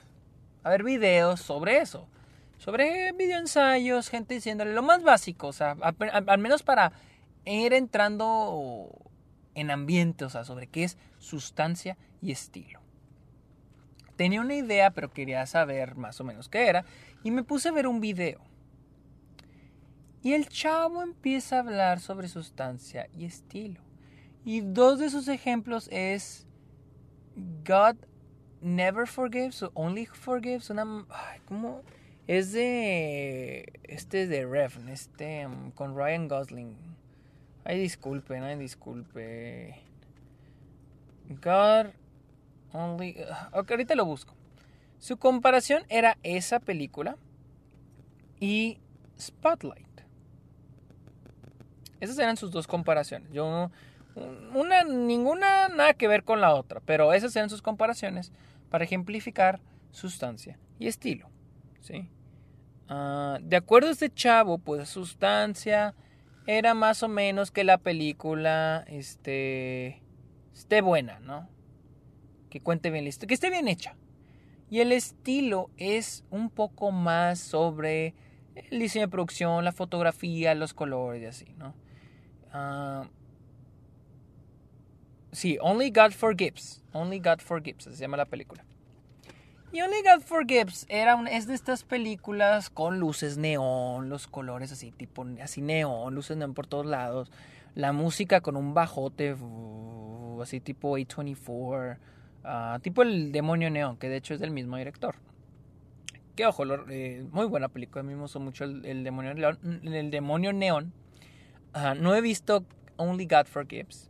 a 0.63 0.71
ver 0.71 0.83
videos 0.83 1.41
sobre 1.41 1.79
eso. 1.79 2.09
Sobre 2.57 3.13
videoensayos, 3.13 4.09
gente 4.09 4.35
diciéndole 4.35 4.73
lo 4.73 4.83
más 4.83 5.03
básico, 5.03 5.49
o 5.49 5.53
sea, 5.53 5.77
al, 5.81 6.39
menos 6.39 6.63
para 6.63 6.93
ir 7.45 7.73
entrando 7.73 8.89
en 9.55 9.71
ambiente, 9.71 10.25
o 10.25 10.31
sea, 10.31 10.45
sobre 10.45 10.69
qué 10.69 10.85
es 10.85 10.97
sustancia 11.19 11.99
y 12.21 12.31
estilo. 12.31 12.81
Tenía 14.17 14.41
una 14.41 14.55
idea, 14.55 14.91
pero 14.91 15.11
quería 15.13 15.45
saber 15.47 15.97
más 15.97 16.21
o 16.21 16.25
menos 16.25 16.49
qué 16.49 16.69
era, 16.69 16.85
y 17.25 17.33
me 17.33 17.43
puse 17.43 17.69
a 17.69 17.73
ver 17.73 17.87
un 17.87 18.01
video. 18.01 18.41
Y 20.23 20.35
el 20.35 20.49
chavo 20.49 21.03
empieza 21.03 21.57
a 21.57 21.61
hablar 21.61 22.01
sobre 22.01 22.29
sustancia 22.29 23.09
y 23.13 23.25
estilo. 23.25 23.81
Y 24.45 24.61
dos 24.61 24.99
de 24.99 25.11
sus 25.11 25.29
ejemplos 25.29 25.89
es 25.91 26.47
God 27.65 27.97
Never 28.61 29.09
Forgives 29.09 29.63
o 29.63 29.73
Only 29.75 30.07
Forgives. 30.07 30.71
Una, 30.71 31.07
¿Cómo? 31.47 31.83
Es 32.29 32.53
de. 32.53 33.81
Este 33.83 34.23
es 34.23 34.29
de 34.29 34.47
Rev, 34.47 34.89
este. 34.89 35.47
Um, 35.47 35.73
con 35.73 35.97
Ryan 35.97 36.29
Gosling. 36.29 36.77
Ay, 37.65 37.81
disculpen, 37.81 38.45
ay, 38.45 38.57
disculpe. 38.57 39.75
God 41.43 41.87
Only. 42.73 43.17
Uh, 43.19 43.59
ok, 43.59 43.71
ahorita 43.73 43.97
lo 43.97 44.05
busco. 44.05 44.35
Su 45.01 45.17
comparación 45.17 45.83
era 45.89 46.17
esa 46.23 46.61
película 46.61 47.17
y 48.39 48.79
Spotlight. 49.19 50.02
Esas 52.03 52.19
eran 52.19 52.37
sus 52.37 52.51
dos 52.51 52.67
comparaciones. 52.67 53.31
Yo, 53.31 53.71
una, 54.55 54.83
ninguna 54.83 55.69
nada 55.69 55.95
que 55.95 56.09
ver 56.09 56.25
con 56.25 56.41
la 56.41 56.53
otra, 56.53 56.81
pero 56.85 57.13
esas 57.13 57.37
eran 57.37 57.49
sus 57.49 57.63
comparaciones 57.63 58.33
para 58.71 58.83
ejemplificar 58.83 59.61
sustancia 59.93 60.59
y 60.81 60.89
estilo. 60.89 61.31
¿sí? 61.81 62.09
Ah, 62.89 63.39
de 63.41 63.55
acuerdo 63.55 63.89
a 63.89 63.93
este 63.93 64.13
chavo, 64.13 64.59
pues 64.59 64.89
sustancia 64.89 65.95
era 66.49 66.75
más 66.75 67.05
o 67.05 67.09
menos 67.09 67.53
que 67.53 67.63
la 67.63 67.79
película 67.79 68.85
este, 68.89 70.03
esté 70.53 70.81
buena, 70.81 71.21
¿no? 71.21 71.49
Que 72.51 72.61
cuente 72.61 72.91
bien 72.91 73.05
listo, 73.05 73.29
que 73.29 73.35
esté 73.35 73.49
bien 73.49 73.69
hecha. 73.69 73.95
Y 74.71 74.81
el 74.81 74.91
estilo 74.91 75.71
es 75.77 76.25
un 76.31 76.51
poco 76.51 76.91
más 76.91 77.39
sobre 77.39 78.17
el 78.57 78.81
diseño 78.81 79.07
de 79.07 79.11
producción, 79.13 79.65
la 79.65 79.71
fotografía, 79.71 80.53
los 80.57 80.75
colores 80.75 81.23
y 81.23 81.27
así, 81.27 81.55
¿no? 81.57 81.81
Ah, 82.53 83.05
sí, 85.33 85.59
Only 85.61 85.91
God 85.91 86.13
Forgives. 86.13 86.83
Only 86.93 87.19
God 87.19 87.41
Forgives, 87.41 87.85
se 87.85 87.97
llama 87.97 88.17
la 88.17 88.27
película. 88.27 88.65
Y 89.73 89.81
Only 89.81 90.03
God 90.03 90.23
Forgives 90.23 90.85
era 90.91 91.19
es 91.31 91.47
de 91.47 91.55
estas 91.55 91.83
películas 91.83 92.69
con 92.69 93.01
luces 93.01 93.39
neón, 93.39 94.11
los 94.11 94.27
colores 94.27 94.71
así, 94.71 94.93
tipo 94.93 95.25
así 95.43 95.63
neón, 95.63 96.15
luces 96.15 96.37
neón 96.37 96.53
por 96.53 96.67
todos 96.67 96.85
lados. 96.85 97.33
La 97.75 97.93
música 97.93 98.43
con 98.43 98.57
un 98.57 98.75
bajote 98.75 99.35
así 100.43 100.61
tipo 100.61 100.99
A24, 100.99 101.97
ah, 102.45 102.79
tipo 102.83 103.03
el 103.03 103.33
demonio 103.33 103.71
neón, 103.71 103.97
que 103.97 104.11
de 104.11 104.17
hecho 104.17 104.35
es 104.35 104.41
del 104.41 104.51
mismo 104.51 104.77
director. 104.77 105.15
Que 106.37 106.45
ojo, 106.45 106.65
eh, 106.91 107.25
muy 107.31 107.47
buena 107.47 107.69
película, 107.69 108.01
a 108.01 108.05
mí 108.05 108.15
me 108.15 108.21
gustó 108.21 108.41
mucho 108.41 108.65
el, 108.65 109.05
demonio, 109.05 109.33
el 109.33 110.11
demonio 110.11 110.53
neón 110.53 110.93
no 111.97 112.15
he 112.15 112.21
visto 112.21 112.65
Only 112.97 113.27
God 113.27 113.47
Forgives. 113.47 114.09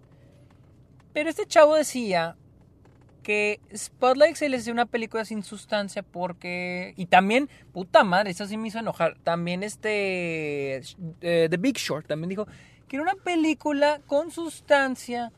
Pero 1.13 1.31
este 1.31 1.47
chavo 1.47 1.75
decía 1.75 2.37
que 3.23 3.61
Spotlight 3.75 4.37
se 4.37 4.49
le 4.49 4.57
hacía 4.57 4.73
una 4.73 4.87
película 4.87 5.25
sin 5.25 5.43
sustancia 5.43 6.03
porque... 6.03 6.95
Y 6.97 7.07
también, 7.07 7.49
puta 7.73 8.05
madre, 8.05 8.31
eso 8.31 8.47
sí 8.47 8.57
me 8.57 8.69
hizo 8.69 8.79
enojar. 8.79 9.17
También 9.23 9.63
este... 9.63 10.83
Eh, 11.21 11.49
The 11.49 11.57
Big 11.57 11.77
Short 11.77 12.07
también 12.07 12.31
dijo 12.31 12.47
que 12.89 12.97
era 12.97 13.03
una 13.03 13.15
película 13.15 14.01
con 14.07 14.31
sustancia, 14.31 15.33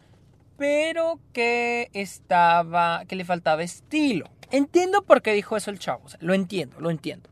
pero 0.56 1.20
que 1.32 1.90
estaba... 1.92 3.04
que 3.06 3.16
le 3.16 3.24
faltaba 3.24 3.62
estilo. 3.62 4.30
Entiendo 4.50 5.02
por 5.02 5.22
qué 5.22 5.32
dijo 5.32 5.56
eso 5.56 5.70
el 5.70 5.78
chavo. 5.78 6.04
lo 6.20 6.34
entiendo, 6.34 6.80
lo 6.80 6.90
entiendo. 6.90 7.28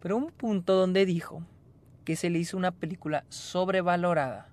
Pero 0.00 0.16
un 0.16 0.30
punto 0.30 0.74
donde 0.74 1.06
dijo 1.06 1.42
que 2.06 2.16
se 2.16 2.30
le 2.30 2.38
hizo 2.38 2.56
una 2.56 2.70
película 2.70 3.24
sobrevalorada. 3.28 4.48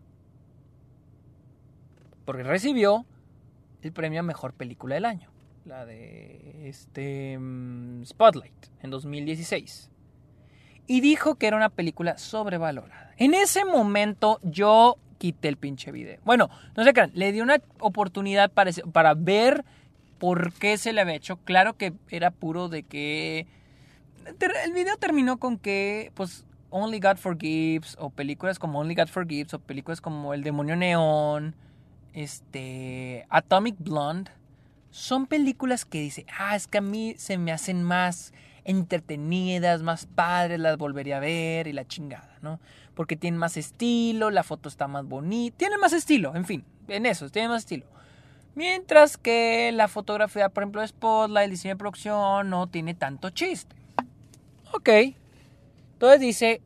Porque 2.25 2.43
recibió 2.43 3.05
el 3.83 3.93
premio 3.93 4.21
a 4.21 4.23
mejor 4.23 4.53
película 4.53 4.95
del 4.95 5.05
año, 5.05 5.29
la 5.63 5.85
de 5.85 6.67
este 6.67 7.37
mm, 7.37 8.05
Spotlight 8.05 8.65
en 8.81 8.89
2016. 8.89 9.91
Y 10.87 10.99
dijo 11.01 11.35
que 11.35 11.47
era 11.47 11.55
una 11.55 11.69
película 11.69 12.17
sobrevalorada. 12.17 13.13
En 13.17 13.35
ese 13.35 13.65
momento 13.65 14.39
yo 14.41 14.97
quité 15.19 15.47
el 15.47 15.57
pinche 15.57 15.91
video. 15.91 16.19
Bueno, 16.25 16.49
no 16.75 16.83
sé 16.83 16.91
qué, 16.91 17.11
le 17.13 17.31
di 17.31 17.41
una 17.41 17.61
oportunidad 17.79 18.51
para, 18.51 18.71
para 18.91 19.13
ver 19.13 19.63
por 20.17 20.53
qué 20.53 20.79
se 20.79 20.91
le 20.91 21.01
había 21.01 21.15
hecho. 21.15 21.37
Claro 21.37 21.77
que 21.77 21.93
era 22.09 22.31
puro 22.31 22.67
de 22.67 22.81
que 22.81 23.45
el 24.25 24.73
video 24.73 24.97
terminó 24.97 25.37
con 25.37 25.59
que 25.59 26.11
pues 26.15 26.45
Only 26.75 26.99
God 26.99 27.17
Forgives 27.17 27.95
o 27.99 28.09
películas 28.09 28.57
como 28.57 28.79
Only 28.79 28.95
God 28.95 29.07
Forgives 29.07 29.53
o 29.53 29.59
películas 29.59 30.01
como 30.01 30.33
El 30.33 30.41
Demonio 30.41 30.75
Neón, 30.75 31.55
este, 32.13 33.27
Atomic 33.29 33.75
Blonde, 33.77 34.31
son 34.89 35.27
películas 35.27 35.85
que 35.85 35.99
dice, 36.01 36.25
ah, 36.35 36.55
es 36.55 36.65
que 36.65 36.79
a 36.79 36.81
mí 36.81 37.13
se 37.17 37.37
me 37.37 37.51
hacen 37.51 37.83
más 37.83 38.33
entretenidas, 38.63 39.83
más 39.83 40.07
padres, 40.07 40.59
las 40.59 40.77
volvería 40.77 41.17
a 41.17 41.19
ver 41.19 41.67
y 41.67 41.73
la 41.73 41.85
chingada, 41.85 42.39
¿no? 42.41 42.59
Porque 42.95 43.15
tienen 43.15 43.39
más 43.39 43.55
estilo, 43.55 44.31
la 44.31 44.41
foto 44.41 44.67
está 44.67 44.87
más 44.87 45.05
bonita, 45.05 45.55
tiene 45.57 45.77
más 45.77 45.93
estilo, 45.93 46.35
en 46.35 46.45
fin, 46.45 46.65
en 46.87 47.05
eso, 47.05 47.29
tiene 47.29 47.49
más 47.49 47.59
estilo. 47.59 47.85
Mientras 48.55 49.17
que 49.17 49.71
la 49.73 49.87
fotografía, 49.87 50.49
por 50.49 50.63
ejemplo, 50.63 50.81
de 50.81 50.87
Spotlight, 50.87 51.45
el 51.45 51.51
diseño 51.51 51.75
de 51.75 51.79
producción, 51.79 52.49
no 52.49 52.65
tiene 52.65 52.95
tanto 52.95 53.29
chiste. 53.29 53.75
Ok, 54.73 54.89
entonces 56.03 56.19
dice 56.19 56.61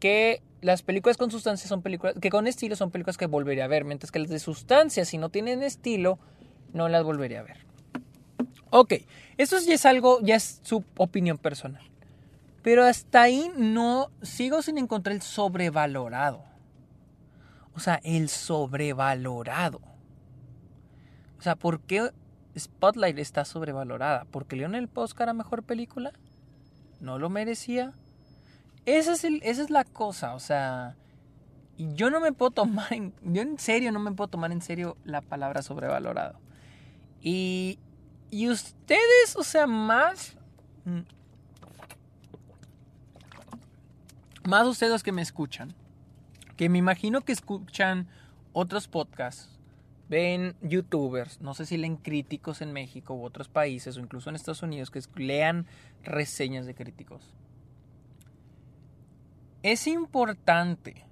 que 0.00 0.42
las 0.62 0.82
películas 0.82 1.16
con 1.16 1.30
sustancia 1.30 1.68
son 1.68 1.80
películas 1.80 2.16
que 2.20 2.28
con 2.28 2.48
estilo 2.48 2.74
son 2.74 2.90
películas 2.90 3.16
que 3.16 3.26
volvería 3.26 3.66
a 3.66 3.68
ver, 3.68 3.84
mientras 3.84 4.10
que 4.10 4.18
las 4.18 4.28
de 4.28 4.40
sustancia, 4.40 5.04
si 5.04 5.16
no 5.16 5.28
tienen 5.28 5.62
estilo, 5.62 6.18
no 6.72 6.88
las 6.88 7.04
volvería 7.04 7.38
a 7.38 7.44
ver. 7.44 7.58
Ok, 8.70 8.94
eso 9.38 9.60
ya 9.60 9.74
es 9.74 9.86
algo, 9.86 10.18
ya 10.22 10.34
es 10.34 10.58
su 10.64 10.82
opinión 10.96 11.38
personal. 11.38 11.88
Pero 12.62 12.82
hasta 12.82 13.22
ahí 13.22 13.52
no 13.56 14.10
sigo 14.22 14.60
sin 14.60 14.76
encontrar 14.76 15.14
el 15.14 15.22
sobrevalorado. 15.22 16.42
O 17.76 17.78
sea, 17.78 18.00
el 18.02 18.28
sobrevalorado. 18.28 19.80
O 21.38 21.42
sea, 21.42 21.54
¿por 21.54 21.78
qué 21.82 22.10
Spotlight 22.58 23.20
está 23.20 23.44
sobrevalorada? 23.44 24.26
¿Porque 24.32 24.56
Leon 24.56 24.74
el 24.74 24.90
Oscar 24.94 25.28
a 25.28 25.32
mejor 25.32 25.62
película? 25.62 26.10
¿No 26.98 27.20
lo 27.20 27.30
merecía? 27.30 27.94
Esa 28.86 29.12
es, 29.12 29.24
esa 29.24 29.62
es 29.62 29.70
la 29.70 29.84
cosa, 29.84 30.34
o 30.34 30.40
sea, 30.40 30.96
yo 31.76 32.10
no 32.10 32.20
me 32.20 32.32
puedo 32.32 32.50
tomar, 32.50 32.92
en, 32.92 33.14
yo 33.22 33.42
en 33.42 33.58
serio 33.58 33.92
no 33.92 34.00
me 34.00 34.12
puedo 34.12 34.28
tomar 34.28 34.52
en 34.52 34.62
serio 34.62 34.96
la 35.04 35.20
palabra 35.20 35.62
sobrevalorado. 35.62 36.38
Y, 37.20 37.78
y 38.30 38.48
ustedes, 38.48 39.36
o 39.36 39.42
sea, 39.42 39.66
más... 39.66 40.36
Mm, 40.84 41.00
más 44.48 44.66
ustedes 44.66 45.02
que 45.02 45.12
me 45.12 45.22
escuchan, 45.22 45.74
que 46.56 46.68
me 46.68 46.78
imagino 46.78 47.20
que 47.20 47.32
escuchan 47.32 48.08
otros 48.52 48.88
podcasts, 48.88 49.60
ven 50.08 50.56
youtubers, 50.60 51.40
no 51.40 51.54
sé 51.54 51.66
si 51.66 51.76
leen 51.76 51.96
críticos 51.96 52.62
en 52.62 52.72
México 52.72 53.14
u 53.14 53.24
otros 53.24 53.48
países 53.48 53.96
o 53.96 54.00
incluso 54.00 54.28
en 54.28 54.36
Estados 54.36 54.62
Unidos, 54.62 54.90
que 54.90 55.00
lean 55.14 55.66
reseñas 56.02 56.66
de 56.66 56.74
críticos. 56.74 57.32
Es 59.62 59.86
importante 59.86 61.04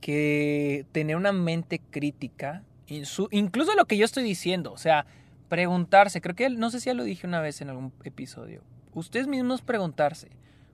que 0.00 0.84
tener 0.92 1.16
una 1.16 1.32
mente 1.32 1.80
crítica, 1.90 2.62
incluso 2.86 3.74
lo 3.74 3.84
que 3.86 3.96
yo 3.96 4.04
estoy 4.04 4.24
diciendo, 4.24 4.72
o 4.72 4.78
sea, 4.78 5.06
preguntarse, 5.48 6.20
creo 6.20 6.34
que 6.34 6.50
no 6.50 6.70
sé 6.70 6.80
si 6.80 6.86
ya 6.86 6.94
lo 6.94 7.04
dije 7.04 7.26
una 7.26 7.40
vez 7.40 7.60
en 7.60 7.70
algún 7.70 7.92
episodio, 8.04 8.62
ustedes 8.92 9.28
mismos 9.28 9.62
preguntarse, 9.62 10.30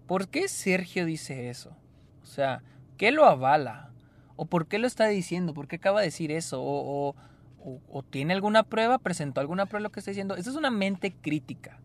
¿por 0.06 0.28
qué 0.28 0.48
Sergio 0.48 1.04
dice 1.04 1.50
eso? 1.50 1.76
O 2.22 2.26
sea, 2.26 2.62
¿qué 2.96 3.12
lo 3.12 3.24
avala? 3.24 3.90
¿O 4.37 4.46
por 4.46 4.66
qué 4.66 4.78
lo 4.78 4.87
está 4.87 5.06
diciendo? 5.06 5.52
¿Por 5.52 5.68
qué 5.68 5.76
acaba 5.76 6.00
de 6.00 6.06
decir 6.06 6.33
eso? 6.33 6.61
¿O, 6.62 7.14
tiene 8.09 8.33
alguna 8.33 8.62
prueba? 8.62 8.98
¿Presentó 8.98 9.40
alguna 9.40 9.66
prueba 9.66 9.83
lo 9.83 9.92
que 9.92 10.00
está 10.00 10.12
diciendo? 10.12 10.35
Eso 10.35 10.48
es 10.48 10.56
una 10.56 10.70
mente 10.70 11.12
crítica. 11.12 11.78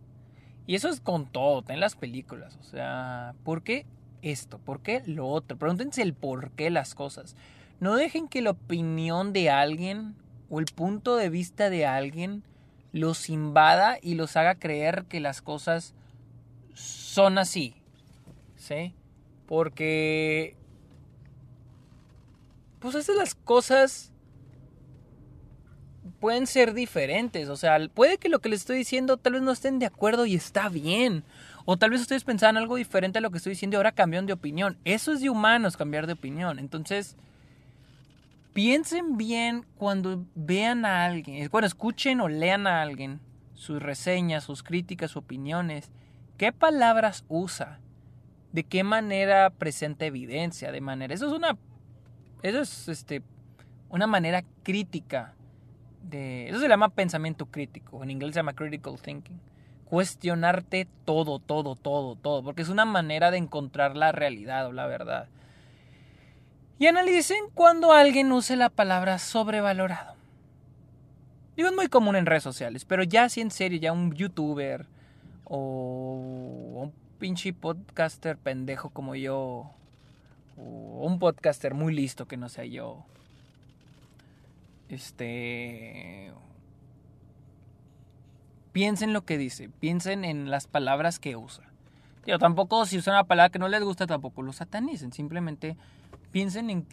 Y 0.65 0.76
eso 0.76 0.88
es 0.88 1.02
con 1.02 1.26
todo, 1.26 1.65
en 1.67 1.82
las 1.82 1.95
películas. 1.95 2.58
O 2.62 2.63
sea, 2.63 3.36
¿por 3.43 3.62
qué 3.62 3.86
esto? 4.32 4.58
¿Por 4.58 4.82
qué 4.82 5.04
lo 5.06 5.28
otro? 5.28 5.58
Pregúntense 5.58 6.02
el 6.02 6.14
por 6.14 6.52
qué 6.52 6.70
las 6.70 6.96
cosas. 6.96 7.36
No 7.80 7.96
dejen 7.96 8.28
que 8.28 8.42
la 8.42 8.52
opinión 8.52 9.34
de 9.34 9.50
alguien 9.50 10.16
o 10.50 10.60
el 10.60 10.66
punto 10.66 11.16
de 11.16 11.30
vista 11.30 11.70
de 11.70 11.86
alguien 11.86 12.44
los 12.92 13.30
invada 13.30 13.98
y 14.02 14.16
los 14.16 14.38
haga 14.38 14.56
creer 14.56 15.06
que 15.06 15.20
las 15.20 15.42
cosas 15.42 15.94
son 16.74 17.38
así. 17.38 17.76
¿Sí? 18.56 18.94
Porque... 19.46 20.56
Pues 22.80 22.96
esas 22.96 23.16
las 23.16 23.36
cosas 23.36 24.12
pueden 26.20 26.48
ser 26.48 26.74
diferentes. 26.74 27.50
O 27.50 27.58
sea, 27.58 27.78
puede 27.94 28.18
que 28.18 28.30
lo 28.30 28.40
que 28.40 28.50
les 28.50 28.62
estoy 28.62 28.78
diciendo 28.78 29.18
tal 29.18 29.34
vez 29.34 29.42
no 29.42 29.52
estén 29.52 29.80
de 29.80 29.86
acuerdo 29.86 30.26
y 30.26 30.36
está 30.36 30.70
bien. 30.70 31.24
O 31.65 31.78
tal 31.78 31.89
vez 31.89 32.01
ustedes 32.01 32.23
pensaban 32.23 32.58
algo 32.58 32.75
diferente 32.75 33.17
a 33.17 33.21
lo 33.21 33.32
que 33.32 33.38
estoy 33.38 33.51
diciendo 33.51 33.75
y 33.75 33.78
ahora 33.78 33.91
cambian 33.91 34.25
de 34.25 34.34
opinión. 34.34 34.78
Eso 34.86 35.12
es 35.12 35.21
de 35.21 35.30
humanos, 35.30 35.78
cambiar 35.78 36.08
de 36.08 36.13
opinión. 36.13 36.60
Entonces, 36.60 37.17
piensen 38.54 39.17
bien 39.17 39.65
cuando 39.78 40.25
vean 40.36 40.86
a 40.86 41.06
alguien, 41.06 41.49
cuando 41.49 41.67
escuchen 41.67 42.21
o 42.21 42.30
lean 42.30 42.67
a 42.67 42.82
alguien 42.82 43.19
sus 43.56 43.82
reseñas, 43.82 44.43
sus 44.43 44.63
críticas, 44.63 45.12
sus 45.12 45.23
opiniones. 45.23 45.91
¿Qué 46.38 46.51
palabras 46.51 47.25
usa? 47.28 47.80
de 48.56 48.63
qué 48.63 48.86
manera 48.86 49.49
presenta 49.49 50.06
evidencia, 50.06 50.71
de 50.71 50.80
manera. 50.80 51.13
Eso 51.13 51.28
es 51.28 51.34
una. 51.34 51.58
Eso 52.41 52.62
es 52.62 52.88
este. 52.88 53.21
Una 53.89 54.08
manera 54.08 54.45
crítica 54.63 55.34
de. 56.01 56.47
Eso 56.47 56.62
se 56.62 56.69
llama 56.69 56.88
pensamiento 56.88 57.47
crítico. 57.47 58.01
En 58.01 58.12
inglés 58.12 58.34
se 58.34 58.39
llama 58.39 58.54
critical 58.54 58.95
thinking. 58.97 59.38
Cuestionarte 59.86 60.88
todo, 61.06 61.39
todo, 61.39 61.76
todo, 61.76 62.15
todo. 62.15 62.43
Porque 62.43 62.62
es 62.62 62.69
una 62.69 62.86
manera 62.86 63.32
de 63.32 63.38
encontrar 63.38 63.95
la 63.95 64.12
realidad 64.12 64.67
o 64.67 64.71
la 64.71 64.88
verdad. 64.88 65.28
Y 66.78 66.88
analicen 66.88 67.45
cuando 67.54 67.93
alguien 67.93 68.32
use 68.32 68.56
la 68.56 68.69
palabra 68.69 69.17
sobrevalorado. 69.19 70.15
Digo, 71.56 71.69
es 71.69 71.76
muy 71.76 71.88
común 71.88 72.17
en 72.17 72.26
redes 72.26 72.43
sociales, 72.43 72.84
pero 72.84 73.04
ya 73.04 73.30
si 73.30 73.39
en 73.39 73.50
serio, 73.50 73.80
ya 73.80 73.93
un 73.93 74.13
youtuber 74.13 74.88
o 75.45 76.82
un 76.84 76.93
pinche 77.17 77.54
podcaster 77.54 78.38
pendejo 78.38 78.89
como 78.89 79.15
yo, 79.15 79.71
o 80.58 81.06
un 81.06 81.17
podcaster 81.17 81.74
muy 81.74 81.95
listo 81.95 82.28
que 82.28 82.36
no 82.36 82.50
sea 82.50 82.65
yo, 82.65 83.06
este... 84.89 86.32
Piensen 88.76 89.14
lo 89.14 89.24
que 89.24 89.38
dice, 89.38 89.70
piensen 89.70 90.26
en 90.26 90.52
las 90.52 90.68
palabras 90.68 91.18
que 91.18 91.38
usa. 91.38 91.64
Yo 92.28 92.40
tampoco, 92.40 92.86
si 92.86 92.98
usan 92.98 93.14
una 93.14 93.24
palabra 93.24 93.50
que 93.50 93.58
no 93.58 93.70
les 93.70 93.82
gusta, 93.82 94.06
tampoco 94.06 94.42
lo 94.42 94.52
satanicen. 94.52 95.14
Simplemente 95.14 95.78
piensen 96.34 96.70
en 96.70 96.86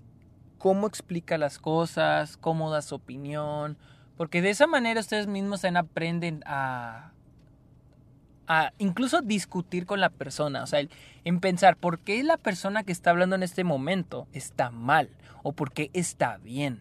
cómo 0.59 0.87
explica 0.87 1.39
las 1.39 1.59
cosas, 1.59 2.37
cómo 2.37 2.71
da 2.71 2.83
su 2.83 2.95
opinión. 2.95 3.77
Porque 4.17 4.43
de 4.43 4.51
esa 4.51 4.69
manera 4.69 5.01
ustedes 5.01 5.27
mismos 5.27 5.65
aprenden 5.65 6.45
a, 6.47 7.11
a 8.47 8.73
incluso 8.79 9.21
discutir 9.21 9.85
con 9.85 9.99
la 9.99 10.11
persona, 10.11 10.63
o 10.63 10.69
sea, 10.69 10.87
en 11.25 11.41
pensar 11.41 11.75
por 11.75 11.99
qué 11.99 12.23
la 12.23 12.37
persona 12.37 12.85
que 12.85 12.93
está 12.93 13.11
hablando 13.11 13.35
en 13.35 13.43
este 13.43 13.65
momento 13.65 14.29
está 14.33 14.71
mal 14.71 15.09
o 15.43 15.51
por 15.51 15.73
qué 15.73 15.91
está 15.95 16.37
bien. 16.37 16.81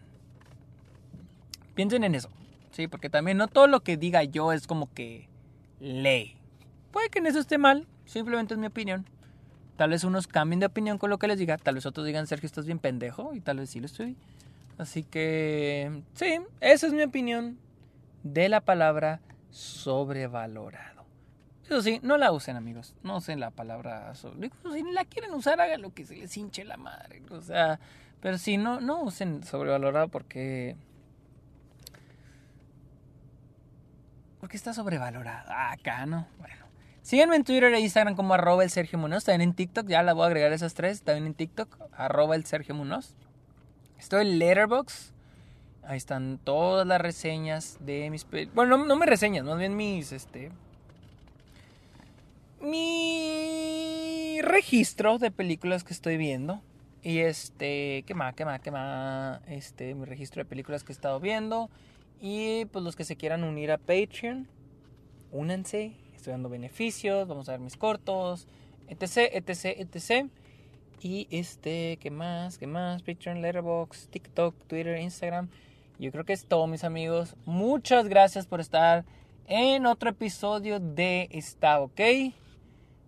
Piensen 1.74 2.04
en 2.04 2.14
eso, 2.14 2.30
sí, 2.72 2.88
porque 2.88 3.08
también 3.08 3.38
no 3.38 3.48
todo 3.48 3.66
lo 3.66 3.80
que 3.80 3.96
diga 3.96 4.24
yo 4.24 4.52
es 4.52 4.66
como 4.66 4.92
que 4.92 5.28
ley. 5.80 6.36
Puede 6.90 7.08
que 7.08 7.20
en 7.20 7.26
eso 7.26 7.38
esté 7.38 7.58
mal, 7.58 7.86
simplemente 8.04 8.54
es 8.54 8.60
mi 8.60 8.66
opinión. 8.66 9.06
Tal 9.76 9.90
vez 9.90 10.04
unos 10.04 10.26
cambien 10.26 10.60
de 10.60 10.66
opinión 10.66 10.98
con 10.98 11.10
lo 11.10 11.18
que 11.18 11.28
les 11.28 11.38
diga, 11.38 11.56
tal 11.56 11.76
vez 11.76 11.86
otros 11.86 12.06
digan, 12.06 12.26
Sergio, 12.26 12.46
estás 12.46 12.66
bien 12.66 12.78
pendejo, 12.78 13.34
y 13.34 13.40
tal 13.40 13.58
vez 13.58 13.70
sí 13.70 13.80
lo 13.80 13.86
estoy. 13.86 14.16
Así 14.78 15.02
que, 15.02 16.02
sí, 16.14 16.40
esa 16.60 16.86
es 16.86 16.92
mi 16.92 17.02
opinión 17.02 17.58
de 18.22 18.48
la 18.48 18.60
palabra 18.60 19.20
sobrevalorada. 19.50 20.92
Eso 21.64 21.80
sí, 21.80 22.00
no 22.02 22.18
la 22.18 22.32
usen, 22.32 22.56
amigos. 22.56 22.94
No 23.02 23.16
usen 23.16 23.40
la 23.40 23.50
palabra 23.50 24.14
sobre. 24.14 24.50
Si 24.72 24.82
la 24.92 25.04
quieren 25.04 25.32
usar, 25.32 25.60
hagan 25.60 25.80
lo 25.80 25.94
que 25.94 26.04
se 26.04 26.16
les 26.16 26.36
hinche 26.36 26.64
la 26.64 26.76
madre. 26.76 27.22
O 27.30 27.40
sea, 27.40 27.80
pero 28.20 28.36
sí, 28.36 28.56
no, 28.56 28.80
no 28.80 29.02
usen 29.02 29.42
sobrevalorado 29.44 30.08
porque. 30.08 30.76
Porque 34.42 34.56
está 34.56 34.74
sobrevalorado. 34.74 35.48
Ah, 35.52 35.70
acá, 35.70 36.04
¿no? 36.04 36.26
Bueno. 36.40 36.56
Síganme 37.02 37.36
en 37.36 37.44
Twitter 37.44 37.72
e 37.72 37.78
Instagram 37.78 38.16
como 38.16 38.34
arroba 38.34 38.64
el 38.64 38.70
Sergio 38.70 38.98
Munoz. 38.98 39.22
También 39.22 39.50
en 39.50 39.54
TikTok, 39.54 39.86
ya 39.86 40.02
la 40.02 40.14
voy 40.14 40.24
a 40.24 40.26
agregar 40.26 40.52
esas 40.52 40.74
tres. 40.74 41.02
También 41.02 41.28
en 41.28 41.34
TikTok, 41.34 41.78
arroba 41.92 42.34
el 42.34 42.44
Sergio 42.44 42.74
Munoz. 42.74 43.14
Estoy 44.00 44.26
en 44.26 44.40
Letterboxd. 44.40 45.12
Ahí 45.84 45.96
están 45.96 46.40
todas 46.42 46.84
las 46.84 47.00
reseñas 47.00 47.76
de 47.78 48.10
mis... 48.10 48.26
Bueno, 48.52 48.76
no, 48.76 48.84
no 48.84 48.96
me 48.96 49.06
reseñas, 49.06 49.44
más 49.44 49.58
bien 49.58 49.76
mis, 49.76 50.10
este 50.10 50.50
mi 52.60 54.40
registro 54.42 55.18
de 55.18 55.30
películas 55.30 55.84
que 55.84 55.92
estoy 55.92 56.16
viendo. 56.16 56.60
Y 57.04 57.18
este, 57.18 58.02
¿qué 58.08 58.14
más? 58.14 58.34
¿Qué 58.34 58.44
más? 58.44 58.60
¿Qué 58.60 58.72
más? 58.72 59.40
Este, 59.46 59.94
mi 59.94 60.04
registro 60.04 60.42
de 60.42 60.48
películas 60.48 60.82
que 60.82 60.92
he 60.92 60.94
estado 60.94 61.20
viendo. 61.20 61.70
Y 62.24 62.66
pues 62.66 62.84
los 62.84 62.94
que 62.94 63.04
se 63.04 63.16
quieran 63.16 63.42
unir 63.42 63.72
a 63.72 63.78
Patreon, 63.78 64.46
únanse. 65.32 65.96
Estoy 66.14 66.30
dando 66.30 66.48
beneficios, 66.48 67.26
vamos 67.26 67.48
a 67.48 67.52
ver 67.52 67.60
mis 67.60 67.76
cortos, 67.76 68.46
etc, 68.86 69.28
etc, 69.32 69.64
etc. 69.80 70.30
Y 71.00 71.26
este, 71.32 71.98
¿qué 72.00 72.12
más? 72.12 72.58
¿Qué 72.58 72.68
más? 72.68 73.02
Patreon, 73.02 73.42
Letterboxd, 73.42 74.08
TikTok, 74.08 74.54
Twitter, 74.68 75.00
Instagram. 75.00 75.48
Yo 75.98 76.12
creo 76.12 76.24
que 76.24 76.32
es 76.32 76.46
todo, 76.46 76.68
mis 76.68 76.84
amigos. 76.84 77.34
Muchas 77.44 78.06
gracias 78.06 78.46
por 78.46 78.60
estar 78.60 79.04
en 79.48 79.84
otro 79.86 80.10
episodio 80.10 80.78
de 80.78 81.28
Está 81.32 81.80
OK. 81.80 82.00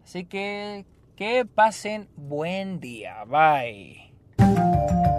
Así 0.03 0.24
que 0.24 0.85
que 1.14 1.44
pasen 1.44 2.09
buen 2.16 2.81
día. 2.81 3.24
Bye. 3.27 5.13